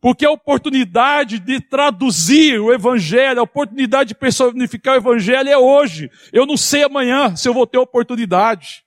[0.01, 6.11] Porque a oportunidade de traduzir o Evangelho, a oportunidade de personificar o Evangelho é hoje.
[6.33, 8.83] Eu não sei amanhã se eu vou ter oportunidade.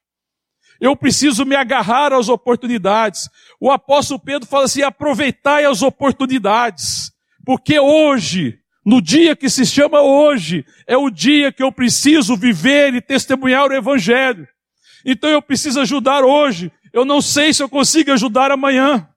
[0.77, 3.29] Eu preciso me agarrar às oportunidades.
[3.61, 7.13] O apóstolo Pedro fala assim: aproveitai as oportunidades.
[7.45, 12.93] Porque hoje, no dia que se chama hoje, é o dia que eu preciso viver
[12.93, 14.47] e testemunhar o Evangelho.
[15.03, 16.71] Então eu preciso ajudar hoje.
[16.93, 19.09] Eu não sei se eu consigo ajudar amanhã.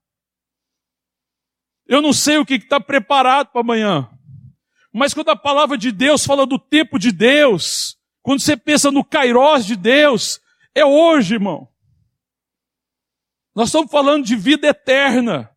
[1.86, 4.08] Eu não sei o que está preparado para amanhã.
[4.92, 9.04] Mas quando a palavra de Deus fala do tempo de Deus, quando você pensa no
[9.04, 10.40] kairós de Deus,
[10.74, 11.68] é hoje, irmão.
[13.54, 15.50] Nós estamos falando de vida eterna.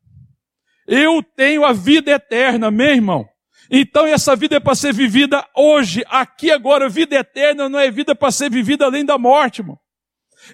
[0.86, 3.31] Eu tenho a vida eterna, meu irmão.
[3.72, 6.90] Então essa vida é para ser vivida hoje, aqui agora.
[6.90, 9.80] Vida eterna não é vida para ser vivida além da morte, irmão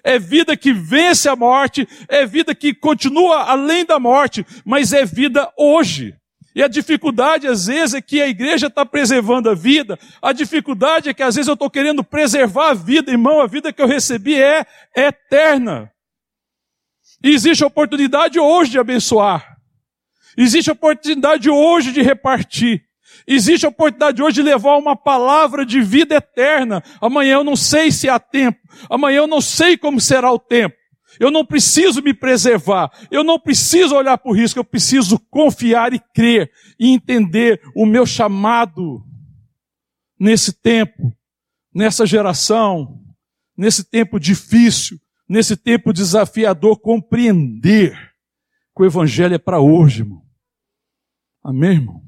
[0.02, 5.04] é vida que vence a morte, é vida que continua além da morte, mas é
[5.04, 6.14] vida hoje.
[6.54, 9.98] E a dificuldade, às vezes, é que a igreja está preservando a vida.
[10.20, 13.40] A dificuldade é que, às vezes, eu estou querendo preservar a vida, irmão.
[13.40, 15.92] A vida que eu recebi é eterna.
[17.22, 19.56] E existe oportunidade hoje de abençoar.
[20.36, 22.87] Existe oportunidade hoje de repartir.
[23.30, 26.82] Existe a oportunidade hoje de levar uma palavra de vida eterna.
[26.98, 28.58] Amanhã eu não sei se há tempo.
[28.88, 30.74] Amanhã eu não sei como será o tempo.
[31.20, 32.90] Eu não preciso me preservar.
[33.10, 34.58] Eu não preciso olhar para o risco.
[34.58, 39.04] Eu preciso confiar e crer e entender o meu chamado
[40.18, 41.14] nesse tempo,
[41.74, 42.98] nessa geração,
[43.54, 47.94] nesse tempo difícil, nesse tempo desafiador, compreender
[48.74, 50.22] que o Evangelho é para hoje, irmão.
[51.44, 52.07] Amém, irmão?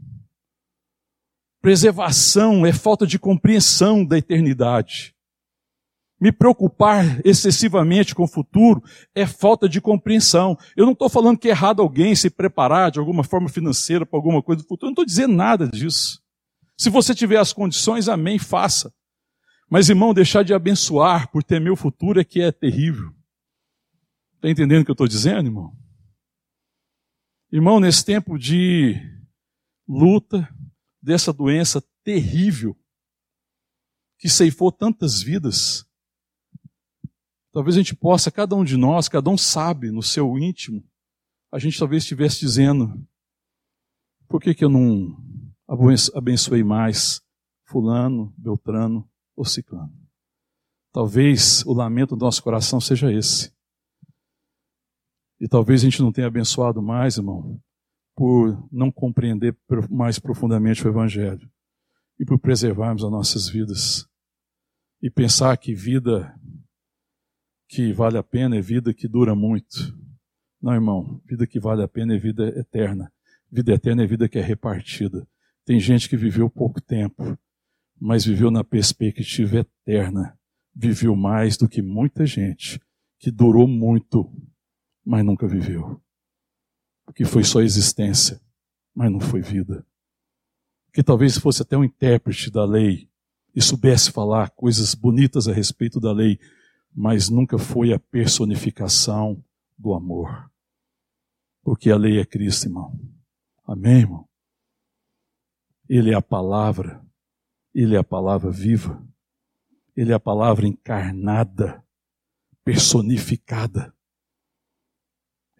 [1.61, 5.15] Preservação é falta de compreensão da eternidade.
[6.19, 8.83] Me preocupar excessivamente com o futuro
[9.15, 10.57] é falta de compreensão.
[10.77, 14.19] Eu não estou falando que é errado alguém se preparar de alguma forma financeira para
[14.19, 14.87] alguma coisa do futuro.
[14.87, 16.23] Eu não estou dizendo nada disso.
[16.77, 18.93] Se você tiver as condições, amém, faça.
[19.69, 23.15] Mas, irmão, deixar de abençoar por temer o futuro é que é terrível.
[24.37, 25.73] Está entendendo o que eu estou dizendo, irmão?
[27.53, 28.97] Irmão, nesse tempo de
[29.87, 30.49] luta,
[31.03, 32.77] dessa doença terrível
[34.19, 35.87] que ceifou tantas vidas.
[37.53, 40.85] Talvez a gente possa, cada um de nós, cada um sabe no seu íntimo,
[41.51, 43.07] a gente talvez estivesse dizendo:
[44.29, 45.17] por que, que eu não
[46.15, 47.21] abençoei mais
[47.65, 49.93] Fulano, Beltrano ou Ciclano?
[50.93, 53.53] Talvez o lamento do nosso coração seja esse.
[55.41, 57.61] E talvez a gente não tenha abençoado mais, irmão,
[58.21, 59.57] por não compreender
[59.89, 61.51] mais profundamente o Evangelho
[62.19, 64.07] e por preservarmos as nossas vidas
[65.03, 66.39] e pensar que vida
[67.67, 69.99] que vale a pena é vida que dura muito.
[70.61, 73.11] Não, irmão, vida que vale a pena é vida eterna.
[73.51, 75.27] Vida eterna é vida que é repartida.
[75.65, 77.39] Tem gente que viveu pouco tempo,
[77.99, 80.39] mas viveu na perspectiva eterna.
[80.75, 82.79] Viveu mais do que muita gente
[83.19, 84.31] que durou muito,
[85.03, 86.03] mas nunca viveu.
[87.11, 88.41] Porque foi só existência,
[88.95, 89.85] mas não foi vida.
[90.93, 93.11] Que talvez fosse até um intérprete da lei
[93.53, 96.39] e soubesse falar coisas bonitas a respeito da lei,
[96.95, 99.45] mas nunca foi a personificação
[99.77, 100.49] do amor.
[101.65, 102.97] Porque a lei é Cristo, irmão.
[103.67, 104.29] Amém, irmão?
[105.89, 107.05] Ele é a palavra,
[107.75, 109.05] ele é a palavra viva,
[109.97, 111.85] ele é a palavra encarnada,
[112.63, 113.93] personificada.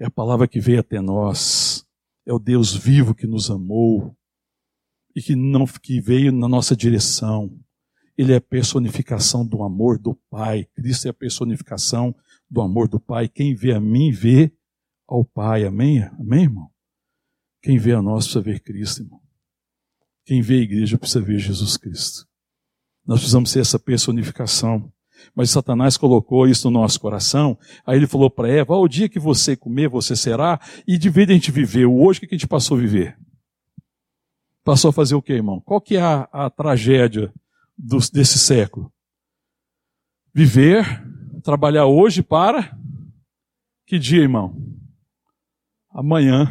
[0.01, 1.87] É a palavra que veio até nós,
[2.27, 4.17] é o Deus vivo que nos amou
[5.15, 7.55] e que não que veio na nossa direção.
[8.17, 10.65] Ele é a personificação do amor do Pai.
[10.75, 12.15] Cristo é a personificação
[12.49, 13.29] do amor do Pai.
[13.29, 14.51] Quem vê a mim vê
[15.07, 15.67] ao Pai.
[15.67, 16.03] Amém?
[16.19, 16.71] Amém, irmão?
[17.63, 19.21] Quem vê a nós precisa ver Cristo, irmão.
[20.25, 22.27] Quem vê a igreja precisa ver Jesus Cristo.
[23.07, 24.91] Nós precisamos ser essa personificação.
[25.35, 27.59] Mas Satanás colocou isso no nosso coração.
[27.87, 30.61] Aí ele falou para Eva: o dia que você comer, você será.
[30.87, 33.19] E de vez a gente viveu, hoje o que a gente passou a viver?
[34.65, 35.61] Passou a fazer o que, irmão?
[35.61, 37.33] Qual que é a, a tragédia
[37.77, 38.93] do, desse século?
[40.33, 40.85] Viver,
[41.43, 42.79] trabalhar hoje para
[43.91, 44.55] que dia, irmão?
[45.93, 46.47] Amanhã.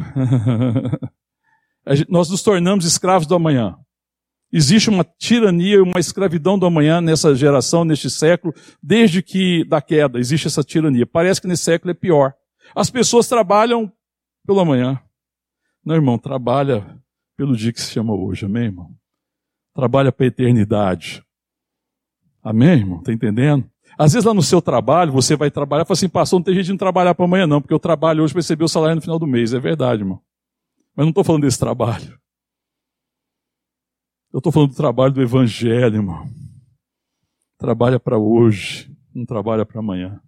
[2.06, 3.78] Nós nos tornamos escravos do amanhã.
[4.52, 10.18] Existe uma tirania, uma escravidão do amanhã nessa geração, neste século, desde que da queda
[10.18, 11.06] existe essa tirania.
[11.06, 12.34] Parece que nesse século é pior.
[12.74, 13.92] As pessoas trabalham
[14.44, 15.00] pelo amanhã.
[15.84, 17.00] Não, irmão, trabalha
[17.36, 18.90] pelo dia que se chama hoje, amém, irmão?
[19.74, 21.22] Trabalha para a eternidade.
[22.42, 22.98] Amém, irmão?
[22.98, 23.70] Está entendendo?
[23.96, 26.54] Às vezes lá no seu trabalho, você vai trabalhar e fala assim, pastor, não tem
[26.54, 28.96] jeito de não trabalhar para amanhã não, porque eu trabalho hoje para receber o salário
[28.96, 29.52] no final do mês.
[29.52, 30.20] É verdade, irmão.
[30.96, 32.18] Mas não estou falando desse trabalho.
[34.32, 36.30] Eu estou falando do trabalho do Evangelho, irmão.
[37.58, 40.22] Trabalha para hoje, não trabalha para amanhã.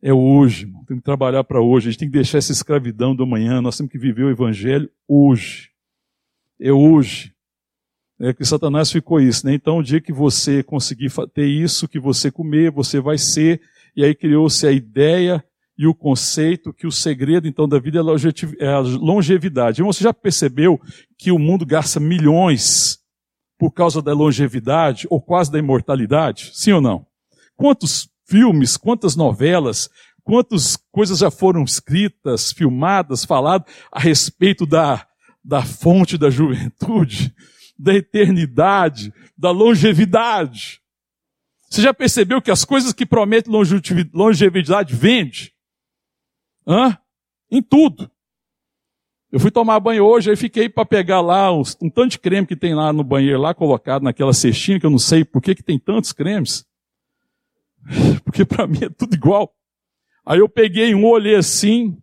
[0.00, 0.82] É hoje, irmão.
[0.86, 1.88] Tem que trabalhar para hoje.
[1.88, 3.60] A gente tem que deixar essa escravidão do amanhã.
[3.60, 5.72] Nós temos que viver o Evangelho hoje.
[6.58, 7.34] É hoje.
[8.18, 9.52] É que Satanás ficou isso, né?
[9.52, 13.60] Então, o dia que você conseguir ter isso, que você comer, você vai ser.
[13.94, 15.44] E aí criou-se a ideia
[15.80, 18.00] e o conceito que o segredo, então, da vida
[18.58, 19.80] é a longevidade.
[19.80, 20.78] Irmão, você já percebeu
[21.16, 22.98] que o mundo gasta milhões
[23.58, 26.50] por causa da longevidade ou quase da imortalidade?
[26.52, 27.06] Sim ou não?
[27.56, 29.88] Quantos filmes, quantas novelas,
[30.22, 35.06] quantas coisas já foram escritas, filmadas, faladas a respeito da,
[35.42, 37.34] da fonte da juventude,
[37.78, 40.78] da eternidade, da longevidade?
[41.70, 43.50] Você já percebeu que as coisas que prometem
[44.12, 45.50] longevidade vendem?
[46.70, 46.96] Hã?
[47.50, 48.08] Em tudo.
[49.32, 52.46] Eu fui tomar banho hoje, aí fiquei para pegar lá um, um tanto de creme
[52.46, 55.56] que tem lá no banheiro, lá colocado naquela cestinha, que eu não sei por que,
[55.56, 56.64] que tem tantos cremes.
[58.24, 59.52] Porque para mim é tudo igual.
[60.24, 61.96] Aí eu peguei um, olhei assim,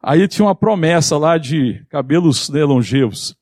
[0.00, 3.36] aí tinha uma promessa lá de cabelos né, longevos.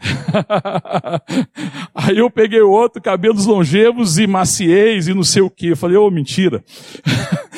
[1.94, 5.68] Aí eu peguei outro, cabelos longevos e maciez e não sei o que.
[5.68, 6.64] Eu falei, ô, oh, mentira.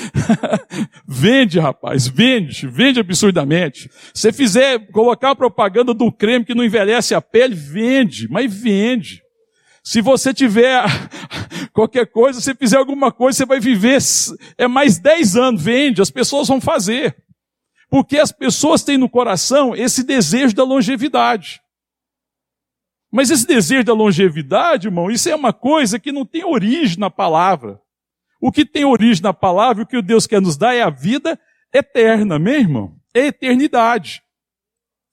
[1.07, 3.91] vende, rapaz, vende, vende absurdamente.
[4.15, 9.23] Se fizer, colocar a propaganda do creme que não envelhece a pele, vende, mas vende.
[9.83, 10.85] Se você tiver
[11.73, 13.99] qualquer coisa, se fizer alguma coisa, você vai viver,
[14.57, 17.17] é mais 10 anos, vende, as pessoas vão fazer.
[17.91, 21.61] Porque as pessoas têm no coração esse desejo da longevidade.
[23.13, 27.11] Mas esse desejo da longevidade, irmão, isso é uma coisa que não tem origem na
[27.11, 27.79] palavra.
[28.41, 31.39] O que tem origem na palavra, o que Deus quer nos dar é a vida
[31.73, 32.97] eterna, meu irmão.
[33.13, 34.23] É eternidade.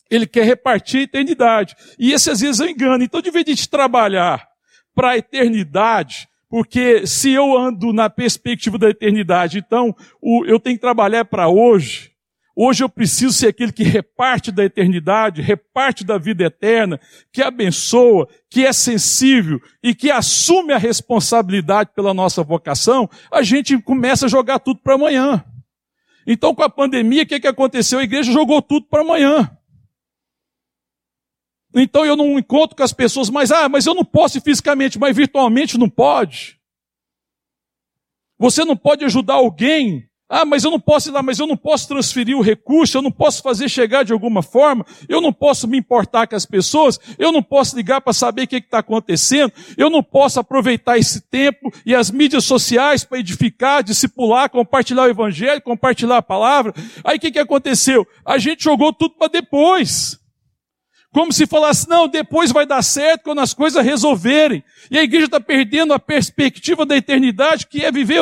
[0.09, 1.75] Ele quer repartir a eternidade.
[1.99, 3.03] E esse às vezes é um engano.
[3.03, 4.47] Então, de vez de trabalhar
[4.95, 9.93] para a eternidade, porque se eu ando na perspectiva da eternidade, então
[10.47, 12.11] eu tenho que trabalhar para hoje,
[12.61, 16.99] Hoje eu preciso ser aquele que reparte da eternidade, reparte da vida eterna,
[17.31, 23.09] que abençoa, que é sensível e que assume a responsabilidade pela nossa vocação.
[23.31, 25.41] A gente começa a jogar tudo para amanhã.
[26.27, 27.99] Então, com a pandemia, o que, que aconteceu?
[27.99, 29.57] A igreja jogou tudo para amanhã.
[31.73, 35.15] Então eu não encontro com as pessoas, mas ah, mas eu não posso fisicamente, mas
[35.15, 36.59] virtualmente não pode.
[38.37, 41.57] Você não pode ajudar alguém ah, mas eu não posso ir lá, mas eu não
[41.57, 45.67] posso transferir o recurso, eu não posso fazer chegar de alguma forma, eu não posso
[45.67, 49.51] me importar com as pessoas, eu não posso ligar para saber o que está acontecendo,
[49.75, 55.09] eu não posso aproveitar esse tempo e as mídias sociais para edificar, discipular, compartilhar o
[55.09, 56.75] evangelho, compartilhar a palavra.
[57.03, 58.07] Aí o que, que aconteceu?
[58.23, 60.19] A gente jogou tudo para depois.
[61.11, 64.63] Como se falasse, não, depois vai dar certo quando as coisas resolverem.
[64.91, 68.21] E a igreja está perdendo a perspectiva da eternidade que é viver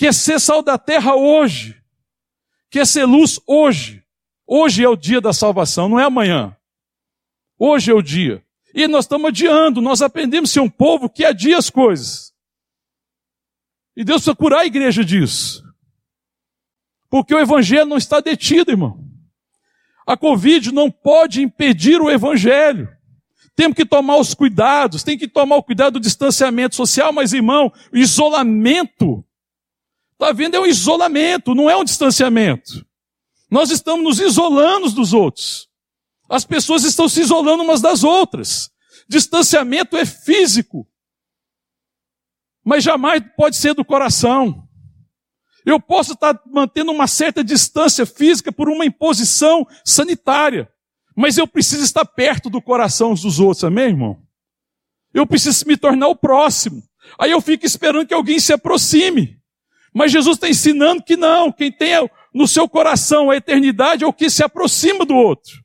[0.00, 1.80] hoer ser sal da terra hoje,
[2.70, 4.02] quer ser luz hoje.
[4.46, 6.56] Hoje é o dia da salvação, não é amanhã.
[7.58, 8.44] Hoje é o dia.
[8.74, 12.34] E nós estamos adiando, nós aprendemos a ser um povo que adia as coisas.
[13.96, 15.64] E Deus precisa curar a igreja disso.
[17.08, 19.00] Porque o evangelho não está detido, irmão.
[20.06, 22.88] A Covid não pode impedir o evangelho.
[23.54, 27.72] Temos que tomar os cuidados, tem que tomar o cuidado do distanciamento social, mas irmão,
[27.92, 29.24] isolamento.
[30.14, 30.56] Está vendo?
[30.56, 32.86] É um isolamento, não é um distanciamento.
[33.50, 35.68] Nós estamos nos isolando dos outros.
[36.28, 38.70] As pessoas estão se isolando umas das outras.
[39.08, 40.88] Distanciamento é físico,
[42.64, 44.66] mas jamais pode ser do coração.
[45.66, 50.68] Eu posso estar mantendo uma certa distância física por uma imposição sanitária,
[51.16, 54.22] mas eu preciso estar perto do coração dos outros, amém, irmão?
[55.12, 56.82] Eu preciso me tornar o próximo.
[57.18, 59.38] Aí eu fico esperando que alguém se aproxime.
[59.94, 64.12] Mas Jesus está ensinando que não, quem tem no seu coração a eternidade é o
[64.12, 65.62] que se aproxima do outro.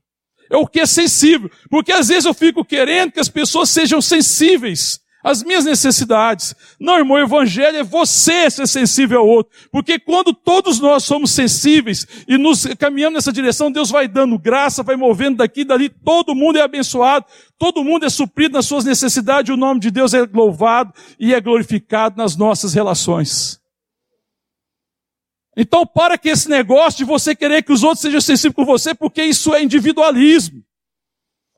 [0.51, 1.49] É o que é sensível.
[1.69, 6.55] Porque às vezes eu fico querendo que as pessoas sejam sensíveis as minhas necessidades.
[6.80, 9.51] Não, irmão, o evangelho é você ser sensível ao outro.
[9.71, 14.84] Porque quando todos nós somos sensíveis e nos caminhamos nessa direção, Deus vai dando graça,
[14.84, 17.25] vai movendo daqui e dali, todo mundo é abençoado,
[17.57, 21.41] todo mundo é suprido nas suas necessidades, o nome de Deus é louvado e é
[21.41, 23.59] glorificado nas nossas relações.
[25.62, 28.95] Então, para que esse negócio de você querer que os outros sejam sensíveis com você,
[28.95, 30.64] porque isso é individualismo.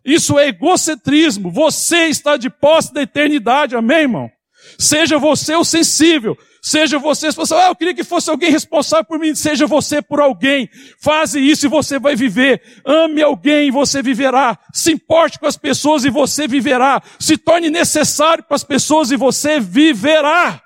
[0.04, 1.52] Isso é egocentrismo.
[1.52, 4.32] Você está de posse da eternidade, amém, irmão?
[4.80, 6.36] Seja você o sensível.
[6.64, 7.66] Seja você responsável.
[7.66, 9.36] Ah, eu queria que fosse alguém responsável por mim.
[9.36, 10.68] Seja você por alguém.
[10.99, 12.60] Faze isso e você vai viver.
[12.84, 14.58] Ame alguém e você viverá.
[14.74, 17.04] Se importe com as pessoas e você viverá.
[17.20, 20.60] Se torne necessário para as pessoas e você viverá.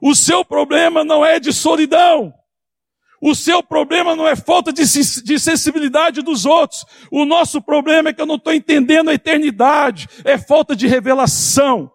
[0.00, 2.32] O seu problema não é de solidão.
[3.26, 6.84] O seu problema não é falta de, de sensibilidade dos outros.
[7.10, 10.06] O nosso problema é que eu não estou entendendo a eternidade.
[10.26, 11.90] É falta de revelação.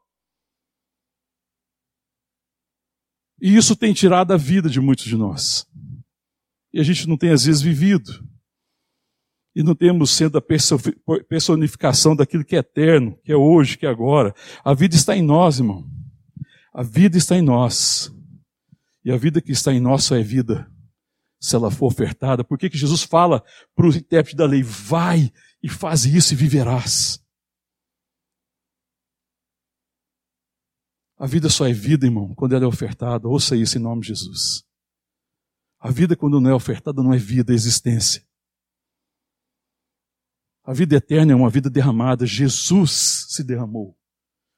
[3.39, 5.67] E isso tem tirado a vida de muitos de nós.
[6.73, 8.11] E a gente não tem às vezes vivido.
[9.55, 10.41] E não temos sendo a
[11.21, 14.33] personificação daquilo que é eterno, que é hoje, que é agora.
[14.65, 15.87] A vida está em nós, irmão.
[16.73, 18.11] A vida está em nós.
[19.05, 20.67] E a vida que está em nós só é vida
[21.39, 22.43] se ela for ofertada.
[22.43, 25.31] Por que, que Jesus fala para o intérprete da lei: vai
[25.63, 27.23] e faz isso e viverás?
[31.17, 33.27] A vida só é vida, irmão, quando ela é ofertada.
[33.27, 34.63] Ouça isso em nome de Jesus.
[35.79, 38.25] A vida, quando não é ofertada, não é vida, é existência.
[40.63, 42.25] A vida eterna é uma vida derramada.
[42.25, 43.97] Jesus se derramou.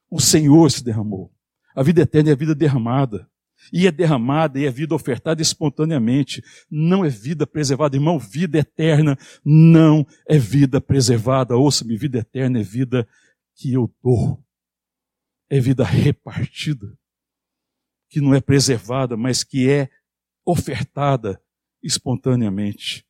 [0.10, 1.34] O Senhor se derramou.
[1.76, 3.31] A vida eterna é a vida derramada
[3.72, 6.44] e é derramada e é vida ofertada espontaneamente.
[6.70, 11.58] Não é vida preservada, irmão, vida eterna não é vida preservada.
[11.58, 13.08] Ouça-me, vida eterna é vida
[13.56, 14.44] que eu dou.
[15.50, 16.98] É vida repartida,
[18.10, 19.90] que não é preservada, mas que é
[20.46, 21.42] ofertada
[21.84, 23.06] espontaneamente.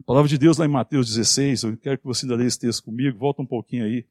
[0.00, 2.58] A palavra de Deus lá em Mateus 16, eu quero que você ainda leia esse
[2.58, 4.06] texto comigo, volta um pouquinho aí.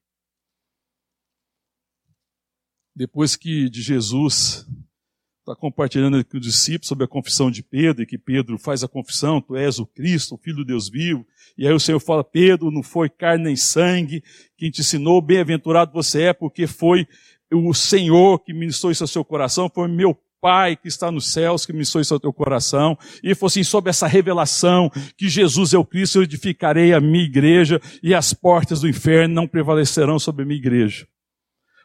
[2.95, 4.67] Depois que de Jesus
[5.43, 8.87] está compartilhando com os discípulos sobre a confissão de Pedro, e que Pedro faz a
[8.87, 11.25] confissão, tu és o Cristo, o Filho do Deus vivo.
[11.57, 14.23] E aí o Senhor fala, Pedro, não foi carne nem sangue
[14.57, 17.05] quem te ensinou, bem-aventurado você é, porque foi
[17.51, 21.65] o Senhor que ministrou isso ao seu coração, foi meu Pai que está nos céus,
[21.65, 22.97] que ministrou isso ao teu coração.
[23.23, 27.23] E falou assim, sob essa revelação que Jesus é o Cristo, eu edificarei a minha
[27.23, 31.07] igreja e as portas do inferno não prevalecerão sobre a minha igreja.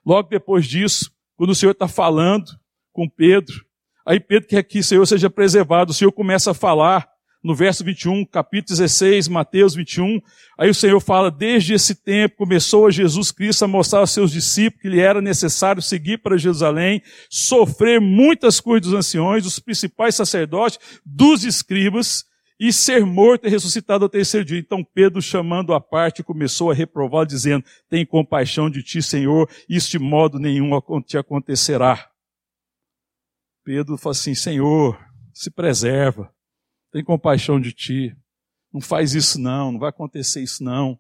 [0.05, 2.51] Logo depois disso, quando o Senhor está falando,
[2.99, 3.65] com Pedro.
[4.05, 5.93] Aí Pedro quer que o Senhor seja preservado.
[5.93, 7.09] O Senhor começa a falar
[7.45, 10.21] no verso 21, capítulo 16, Mateus 21.
[10.59, 14.33] Aí o Senhor fala: Desde esse tempo começou a Jesus Cristo a mostrar aos seus
[14.33, 20.17] discípulos que lhe era necessário seguir para Jerusalém, sofrer muitas coisas dos anciões, dos principais
[20.17, 22.25] sacerdotes, dos escribas,
[22.59, 24.59] e ser morto e ressuscitado ao terceiro dia.
[24.59, 29.89] Então Pedro, chamando a parte, começou a reprová-lo, dizendo: Tem compaixão de ti, Senhor, isso
[29.89, 30.71] de modo nenhum
[31.07, 32.11] te acontecerá.
[33.69, 34.99] Pedro fala assim: Senhor,
[35.31, 36.33] se preserva,
[36.91, 38.17] tem compaixão de ti,
[38.73, 40.99] não faz isso não, não vai acontecer isso não.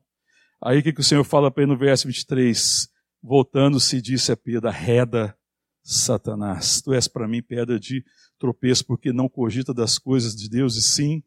[0.63, 2.87] Aí o que, que o Senhor fala para ele no verso 23?
[3.23, 5.35] Voltando-se, disse a Pedro: Arreda,
[5.83, 8.05] Satanás, tu és para mim pedra de
[8.39, 11.23] tropeço, porque não cogita das coisas de Deus e sim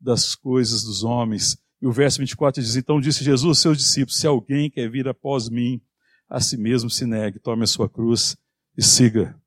[0.00, 1.58] das coisas dos homens.
[1.82, 5.06] E o verso 24 diz: Então disse Jesus aos seus discípulos: Se alguém quer vir
[5.06, 5.82] após mim,
[6.30, 8.38] a si mesmo se negue, tome a sua cruz
[8.74, 9.38] e siga.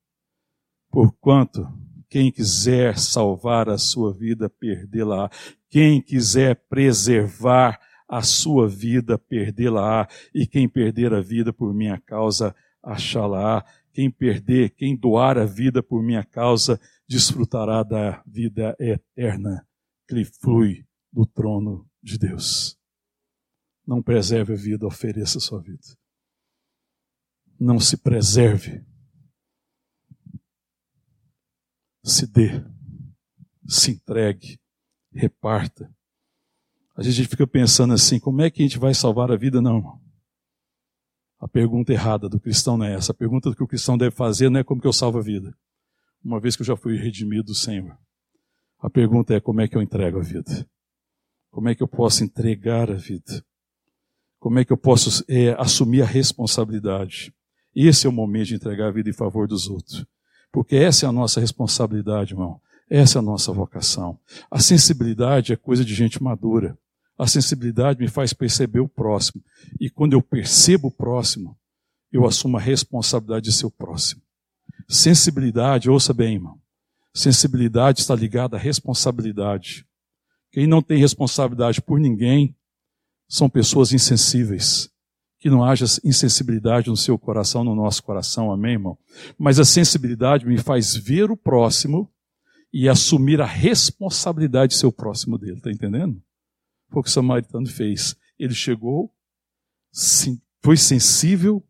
[0.92, 1.66] Porquanto
[2.10, 5.30] quem quiser salvar a sua vida, perdê-la.
[5.70, 12.54] Quem quiser preservar a sua vida, perdê-la-á, e quem perder a vida por minha causa,
[12.82, 13.64] achá-la-á.
[13.90, 16.78] Quem perder, quem doar a vida por minha causa,
[17.08, 19.66] desfrutará da vida eterna
[20.06, 22.78] que lhe flui do trono de Deus.
[23.86, 25.96] Não preserve a vida, ofereça a sua vida.
[27.58, 28.84] Não se preserve.
[32.02, 32.64] Se dê,
[33.66, 34.58] se entregue,
[35.12, 35.92] reparta.
[36.96, 39.60] A gente fica pensando assim: como é que a gente vai salvar a vida?
[39.60, 40.00] Não.
[41.38, 43.12] A pergunta errada do cristão não é essa.
[43.12, 45.56] A pergunta que o cristão deve fazer não é como que eu salvo a vida.
[46.24, 47.98] Uma vez que eu já fui redimido do Senhor.
[48.78, 50.68] A pergunta é como é que eu entrego a vida.
[51.50, 53.44] Como é que eu posso entregar a vida?
[54.38, 57.32] Como é que eu posso é, assumir a responsabilidade?
[57.74, 60.04] Esse é o momento de entregar a vida em favor dos outros.
[60.52, 62.60] Porque essa é a nossa responsabilidade, irmão.
[62.88, 64.18] Essa é a nossa vocação.
[64.50, 66.78] A sensibilidade é coisa de gente madura.
[67.18, 69.42] A sensibilidade me faz perceber o próximo.
[69.80, 71.56] E quando eu percebo o próximo,
[72.12, 74.20] eu assumo a responsabilidade de ser o próximo.
[74.86, 76.60] Sensibilidade, ouça bem, irmão.
[77.14, 79.86] Sensibilidade está ligada à responsabilidade.
[80.50, 82.54] Quem não tem responsabilidade por ninguém
[83.26, 84.91] são pessoas insensíveis.
[85.42, 88.96] Que não haja insensibilidade no seu coração, no nosso coração, amém, irmão?
[89.36, 92.08] Mas a sensibilidade me faz ver o próximo
[92.72, 96.22] e assumir a responsabilidade de ser o próximo dele, está entendendo?
[96.88, 98.16] Foi o que o samaritano fez.
[98.38, 99.12] Ele chegou,
[100.62, 101.62] foi sensível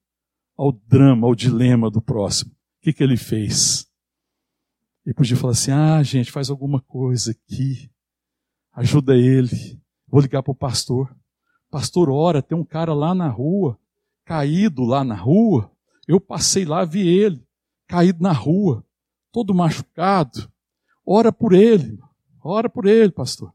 [0.56, 2.52] ao drama, ao dilema do próximo.
[2.52, 3.86] O que, que ele fez?
[5.06, 7.90] Ele podia falar assim: ah, gente, faz alguma coisa aqui
[8.72, 9.80] ajuda ele.
[10.08, 11.14] Vou ligar para o pastor.
[11.72, 13.80] Pastor, ora, tem um cara lá na rua,
[14.26, 15.74] caído lá na rua.
[16.06, 17.42] Eu passei lá, vi ele,
[17.88, 18.84] caído na rua,
[19.32, 20.52] todo machucado.
[21.02, 21.98] Ora por ele,
[22.44, 23.54] ora por ele, pastor.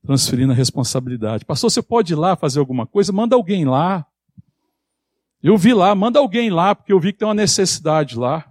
[0.00, 1.44] Transferindo a responsabilidade.
[1.44, 3.12] Pastor, você pode ir lá fazer alguma coisa?
[3.12, 4.06] Manda alguém lá.
[5.42, 8.50] Eu vi lá, manda alguém lá, porque eu vi que tem uma necessidade lá.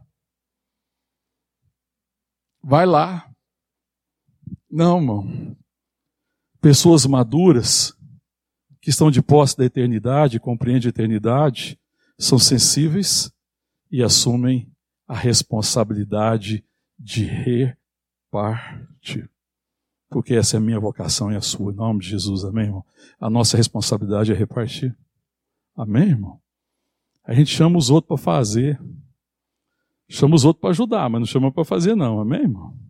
[2.61, 3.32] Vai lá.
[4.75, 5.55] Não, irmão.
[6.59, 7.95] Pessoas maduras,
[8.81, 11.79] que estão de posse da eternidade, compreendem a eternidade,
[12.17, 13.31] são sensíveis
[13.91, 14.67] e assumem
[15.07, 16.65] a responsabilidade
[16.97, 19.29] de repartir.
[20.09, 21.71] Porque essa é a minha vocação e a sua.
[21.71, 22.83] Em nome de Jesus, amém, irmão?
[23.19, 24.97] A nossa responsabilidade é repartir.
[25.75, 26.41] Amém, irmão?
[27.23, 28.81] A gente chama os outros para fazer.
[30.09, 32.19] Chama os outros para ajudar, mas não chama para fazer, não.
[32.19, 32.82] Amém, irmão?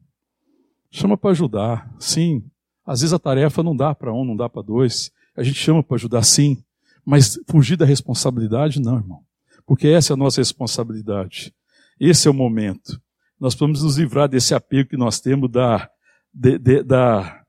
[0.95, 2.43] Chama para ajudar, sim.
[2.85, 5.11] Às vezes a tarefa não dá para um, não dá para dois.
[5.35, 6.63] A gente chama para ajudar, sim.
[7.03, 9.23] Mas fugir da responsabilidade, não, irmão.
[9.65, 11.51] Porque essa é a nossa responsabilidade.
[11.99, 13.01] Esse é o momento.
[13.39, 15.89] Nós precisamos nos livrar desse apego que nós temos da,
[16.31, 17.43] de, de, da,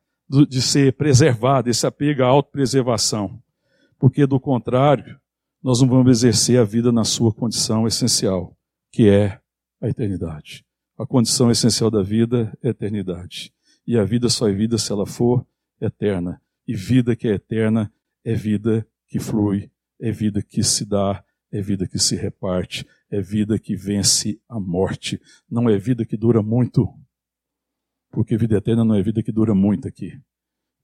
[0.49, 3.39] de ser preservado, esse apego à autopreservação.
[3.99, 5.21] Porque, do contrário,
[5.63, 8.57] nós não vamos exercer a vida na sua condição essencial,
[8.91, 9.39] que é
[9.83, 10.65] a eternidade.
[10.97, 13.53] A condição essencial da vida é eternidade.
[13.85, 15.45] E a vida só é vida se ela for
[15.81, 16.41] eterna.
[16.67, 17.93] E vida que é eterna
[18.25, 19.71] é vida que flui,
[20.01, 24.59] é vida que se dá, é vida que se reparte, é vida que vence a
[24.59, 25.21] morte.
[25.51, 26.89] Não é vida que dura muito,
[28.11, 30.21] porque vida eterna não é vida que dura muito aqui.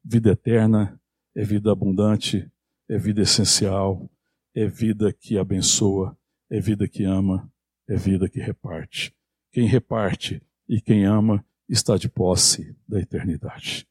[0.04, 1.00] Vida eterna
[1.36, 2.50] é vida abundante,
[2.88, 4.10] é vida essencial,
[4.54, 6.18] é vida que abençoa,
[6.50, 7.50] é vida que ama,
[7.88, 9.14] é vida que reparte.
[9.52, 13.86] Quem reparte e quem ama está de posse da eternidade.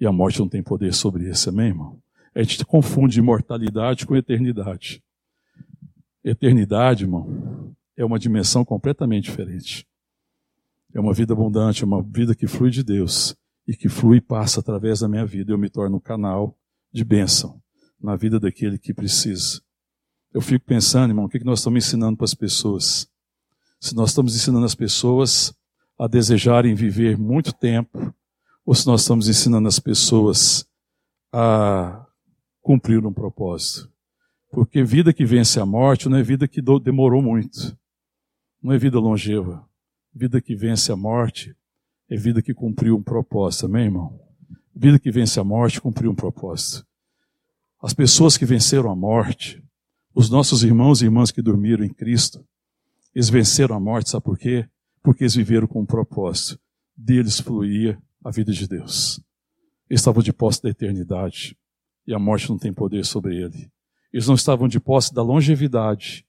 [0.00, 2.02] E a morte não tem poder sobre isso, amém, irmão?
[2.34, 5.02] A gente confunde imortalidade com eternidade.
[6.24, 9.86] Eternidade, irmão, é uma dimensão completamente diferente.
[10.94, 14.20] É uma vida abundante, é uma vida que flui de Deus e que flui e
[14.20, 15.52] passa através da minha vida.
[15.52, 16.56] Eu me torno um canal
[16.92, 17.60] de bênção
[18.00, 19.60] na vida daquele que precisa.
[20.32, 23.11] Eu fico pensando, irmão, o que nós estamos ensinando para as pessoas?
[23.82, 25.52] Se nós estamos ensinando as pessoas
[25.98, 28.14] a desejarem viver muito tempo,
[28.64, 30.64] ou se nós estamos ensinando as pessoas
[31.32, 32.06] a
[32.60, 33.90] cumprir um propósito.
[34.52, 37.76] Porque vida que vence a morte não é vida que demorou muito.
[38.62, 39.68] Não é vida longeva.
[40.14, 41.52] Vida que vence a morte
[42.08, 44.16] é vida que cumpriu um propósito, amém, irmão?
[44.72, 46.86] Vida que vence a morte cumpriu um propósito.
[47.82, 49.60] As pessoas que venceram a morte,
[50.14, 52.46] os nossos irmãos e irmãs que dormiram em Cristo,
[53.14, 54.68] eles venceram a morte, sabe por quê?
[55.02, 56.60] Porque eles viveram com um propósito.
[56.96, 59.20] Deles fluía a vida de Deus.
[59.88, 61.56] Eles estavam de posse da eternidade
[62.06, 63.70] e a morte não tem poder sobre ele.
[64.12, 66.26] Eles não estavam de posse da longevidade.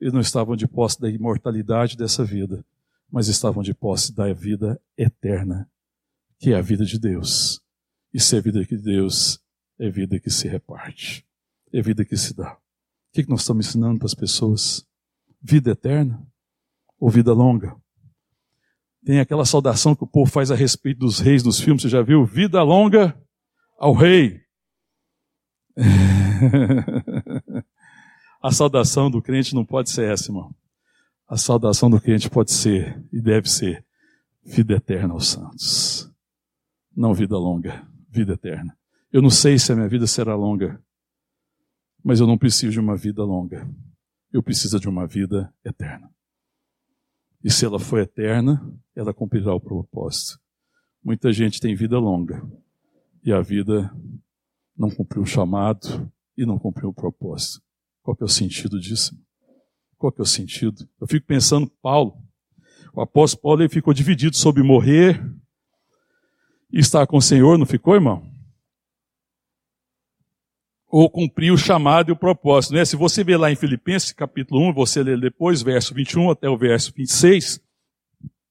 [0.00, 2.64] Eles não estavam de posse da imortalidade dessa vida.
[3.08, 5.70] mas estavam de posse da vida eterna,
[6.40, 7.60] que é a vida de Deus.
[8.12, 9.40] E se é vida de Deus,
[9.78, 11.24] é vida que se reparte,
[11.72, 12.54] é vida que se dá.
[12.54, 12.58] O
[13.12, 14.85] que nós estamos ensinando para as pessoas?
[15.48, 16.26] Vida eterna
[16.98, 17.76] ou vida longa?
[19.04, 22.02] Tem aquela saudação que o povo faz a respeito dos reis nos filmes, você já
[22.02, 22.26] viu?
[22.26, 23.16] Vida longa
[23.78, 24.40] ao rei.
[28.42, 30.52] a saudação do crente não pode ser essa, irmão.
[31.28, 33.86] A saudação do crente pode ser e deve ser
[34.44, 36.10] vida eterna aos santos.
[36.96, 38.76] Não vida longa, vida eterna.
[39.12, 40.82] Eu não sei se a minha vida será longa,
[42.02, 43.68] mas eu não preciso de uma vida longa.
[44.36, 46.10] Eu preciso de uma vida eterna.
[47.42, 50.38] E se ela for eterna, ela cumprirá o propósito.
[51.02, 52.46] Muita gente tem vida longa
[53.24, 53.90] e a vida
[54.76, 57.62] não cumpriu o chamado e não cumpriu o propósito.
[58.02, 59.18] Qual é o sentido disso?
[59.96, 60.86] Qual é o sentido?
[61.00, 62.22] Eu fico pensando, Paulo,
[62.92, 65.18] o apóstolo Paulo ele ficou dividido sobre morrer
[66.70, 68.30] e estar com o Senhor, não ficou, irmão?
[70.88, 72.84] Ou cumprir o chamado e o propósito, né?
[72.84, 76.56] Se você ver lá em Filipenses capítulo 1, você lê depois, verso 21 até o
[76.56, 77.60] verso 26,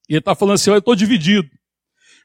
[0.10, 1.50] e ele está falando assim, eu estou dividido.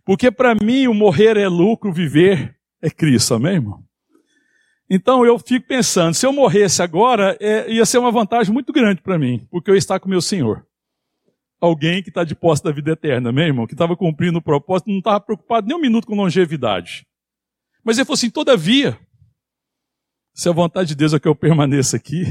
[0.05, 3.85] Porque para mim o morrer é lucro, viver é Cristo, amém, irmão?
[4.89, 9.01] Então eu fico pensando, se eu morresse agora, é, ia ser uma vantagem muito grande
[9.01, 10.67] para mim, porque eu estar com meu Senhor.
[11.61, 14.91] Alguém que está de posse da vida eterna, meu irmão, que estava cumprindo o propósito,
[14.91, 17.07] não estava preocupado nem um minuto com longevidade.
[17.85, 18.99] Mas ele falou assim: todavia,
[20.41, 22.23] se a vontade de Deus é que eu permaneça aqui,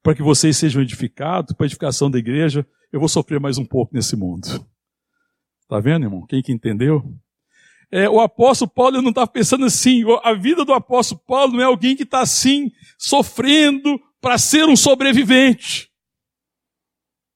[0.00, 3.66] para que vocês sejam edificados, para a edificação da igreja, eu vou sofrer mais um
[3.66, 4.46] pouco nesse mundo.
[5.60, 6.24] Está vendo, irmão?
[6.24, 7.02] Quem que entendeu?
[7.90, 10.04] É, o apóstolo Paulo não está pensando assim.
[10.22, 14.76] A vida do apóstolo Paulo não é alguém que está assim, sofrendo para ser um
[14.76, 15.90] sobrevivente.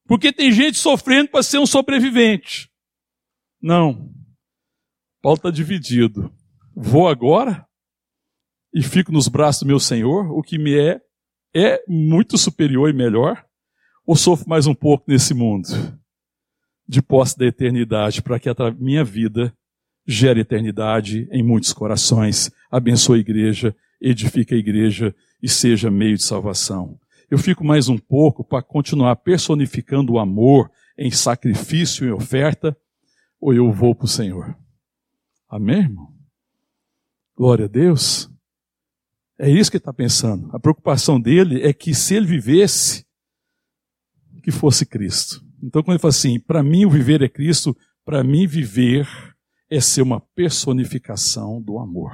[0.07, 2.71] Porque tem gente sofrendo para ser um sobrevivente.
[3.61, 4.09] Não.
[5.21, 6.33] Paulo está dividido.
[6.73, 7.67] Vou agora
[8.75, 10.99] e fico nos braços do meu Senhor, o que me é,
[11.55, 13.41] é muito superior e melhor,
[14.05, 15.69] ou sofro mais um pouco nesse mundo,
[16.85, 19.55] de posse da eternidade, para que a minha vida
[20.05, 26.23] gere eternidade em muitos corações, abençoe a igreja, edifique a igreja e seja meio de
[26.23, 26.99] salvação.
[27.31, 32.77] Eu fico mais um pouco para continuar personificando o amor em sacrifício e oferta,
[33.39, 34.53] ou eu vou para o Senhor.
[35.49, 36.13] Amém, irmão?
[37.37, 38.34] Glória a Deus.
[39.37, 40.49] É isso que ele está pensando.
[40.53, 43.05] A preocupação dele é que se ele vivesse,
[44.41, 45.43] que fosse Cristo.
[45.61, 47.75] Então, quando ele fala assim, para mim o viver é Cristo,
[48.05, 49.07] para mim viver
[49.69, 52.11] é ser uma personificação do amor.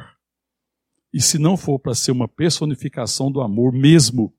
[1.14, 4.34] E se não for para ser uma personificação do amor, mesmo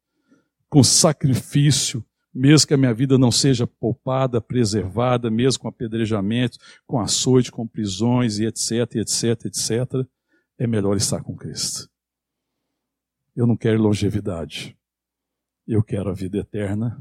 [0.70, 2.02] com sacrifício,
[2.34, 6.56] mesmo que a minha vida não seja poupada, preservada, mesmo com apedrejamento,
[6.86, 10.08] com açoite, com prisões e etc, etc, etc,
[10.58, 11.91] é melhor estar com Cristo.
[13.34, 14.76] Eu não quero longevidade.
[15.66, 17.00] Eu quero a vida eterna.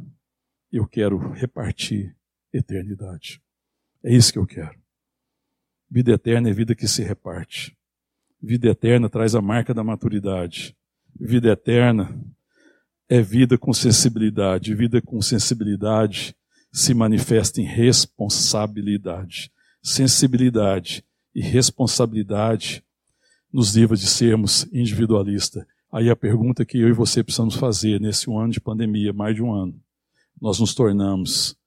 [0.72, 2.16] Eu quero repartir
[2.54, 3.42] eternidade.
[4.04, 4.80] É isso que eu quero.
[5.90, 7.78] Vida eterna é vida que se reparte.
[8.42, 10.76] Vida eterna traz a marca da maturidade.
[11.20, 12.18] Vida eterna
[13.10, 14.74] é vida com sensibilidade.
[14.74, 16.36] Vida com sensibilidade
[16.72, 19.52] se manifesta em responsabilidade.
[19.84, 21.04] Sensibilidade
[21.36, 22.84] e responsabilidade
[23.52, 25.66] nos livra de sermos individualistas.
[25.92, 29.36] Aí a pergunta que eu e você precisamos fazer nesse um ano de pandemia, mais
[29.36, 29.78] de um ano,
[30.42, 31.58] nós nos tornamos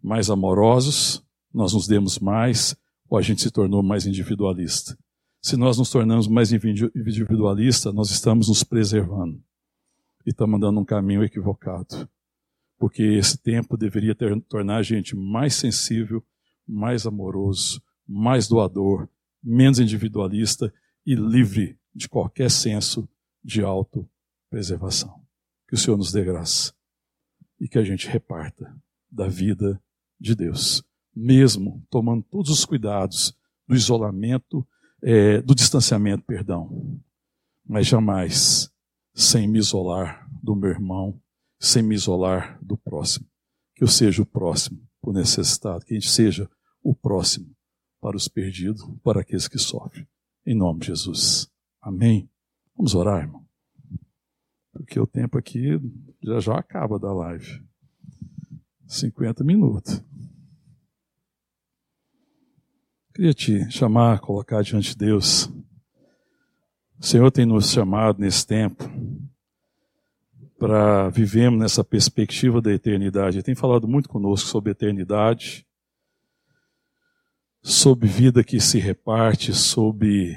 [0.00, 2.76] mais amorosos, nós nos demos mais,
[3.08, 4.96] ou a gente se tornou mais individualista?
[5.42, 9.42] Se nós nos tornamos mais individualista, nós estamos nos preservando
[10.24, 12.08] e estamos andando um caminho equivocado.
[12.78, 16.24] Porque esse tempo deveria ter, tornar a gente mais sensível,
[16.66, 19.08] mais amoroso, mais doador,
[19.42, 20.72] menos individualista
[21.04, 23.08] e livre de qualquer senso
[23.44, 25.22] de autopreservação.
[25.68, 26.72] Que o Senhor nos dê graça
[27.60, 28.74] e que a gente reparta
[29.10, 29.80] da vida
[30.18, 30.82] de Deus,
[31.14, 33.36] mesmo tomando todos os cuidados
[33.66, 34.66] do isolamento,
[35.02, 37.00] é, do distanciamento, perdão,
[37.64, 38.70] mas jamais
[39.14, 41.20] sem me isolar do meu irmão,
[41.60, 43.26] sem me isolar do próximo.
[43.74, 46.50] Que eu seja o próximo o necessitado, que a gente seja
[46.82, 47.54] o próximo
[48.00, 50.06] para os perdidos, para aqueles que sofrem.
[50.46, 51.50] Em nome de Jesus.
[51.80, 52.33] Amém.
[52.76, 53.44] Vamos orar, irmão.
[54.72, 55.80] Porque o tempo aqui
[56.22, 57.64] já já acaba da live.
[58.86, 60.02] 50 minutos.
[63.14, 65.46] Queria te chamar, colocar diante de Deus.
[66.98, 68.84] O Senhor tem nos chamado nesse tempo
[70.58, 73.36] para vivermos nessa perspectiva da eternidade.
[73.36, 75.66] Ele tem falado muito conosco sobre eternidade,
[77.62, 80.36] sobre vida que se reparte, sobre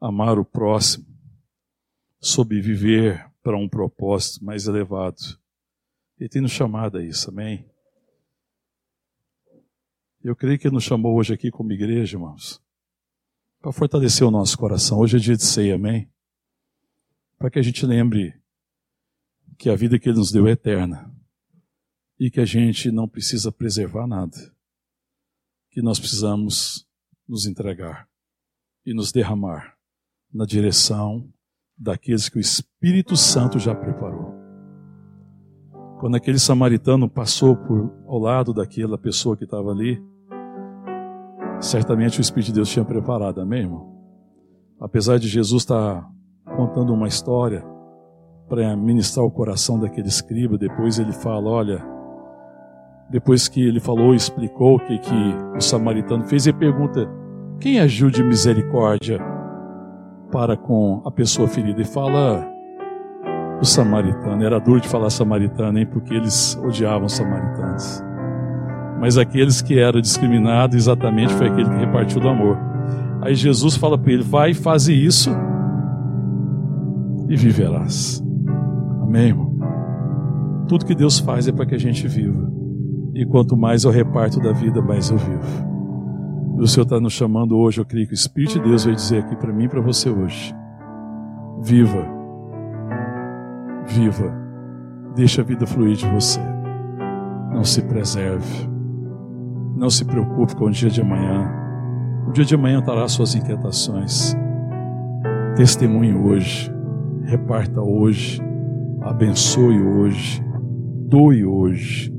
[0.00, 1.06] amar o próximo,
[2.22, 5.20] sobre viver para um propósito mais elevado.
[6.16, 7.68] Ele tem nos chamado a isso, amém?
[10.22, 12.62] Eu creio que Ele nos chamou hoje aqui como igreja, irmãos,
[13.60, 15.00] para fortalecer o nosso coração.
[15.00, 16.08] Hoje é dia de ceia, amém?
[17.36, 18.40] Para que a gente lembre
[19.58, 21.12] que a vida que Ele nos deu é eterna
[22.20, 24.36] e que a gente não precisa preservar nada,
[25.72, 26.86] que nós precisamos
[27.26, 28.08] nos entregar
[28.86, 29.76] e nos derramar
[30.32, 31.32] na direção
[31.82, 34.32] daqueles que o Espírito Santo já preparou.
[35.98, 40.00] Quando aquele samaritano passou por ao lado daquela pessoa que estava ali,
[41.60, 43.92] certamente o Espírito de Deus tinha preparado, amém, irmão?
[44.80, 46.08] Apesar de Jesus estar
[46.56, 47.64] contando uma história
[48.48, 51.84] para ministrar o coração daquele escriba, depois ele fala: olha,
[53.10, 57.08] depois que ele falou e explicou o que, que o samaritano fez, ele pergunta:
[57.60, 59.20] quem agiu de misericórdia
[60.32, 61.82] para com a pessoa ferida?
[61.82, 62.50] E fala
[63.60, 64.42] o samaritano.
[64.42, 65.86] Era duro de falar samaritano, hein?
[65.86, 68.02] Porque eles odiavam os samaritanos.
[68.98, 72.58] Mas aqueles que eram discriminados, exatamente foi aquele que repartiu do amor.
[73.20, 75.30] Aí Jesus fala para ele: vai, faz isso
[77.28, 78.22] e viverás.
[79.02, 79.52] Amém, irmão?
[80.66, 82.50] Tudo que Deus faz é para que a gente viva.
[83.14, 85.71] E quanto mais eu reparto da vida, mais eu vivo.
[86.62, 89.24] O Senhor está nos chamando hoje, eu creio que o Espírito de Deus vai dizer
[89.24, 90.54] aqui para mim e para você hoje.
[91.60, 92.06] Viva.
[93.88, 94.32] Viva.
[95.16, 96.40] Deixa a vida fluir de você.
[97.52, 98.70] Não se preserve.
[99.74, 101.50] Não se preocupe com o dia de amanhã.
[102.28, 104.32] O dia de amanhã trará suas inquietações.
[105.56, 106.72] Testemunhe hoje.
[107.24, 108.40] Reparta hoje.
[109.02, 110.40] Abençoe hoje.
[111.08, 112.12] Doe hoje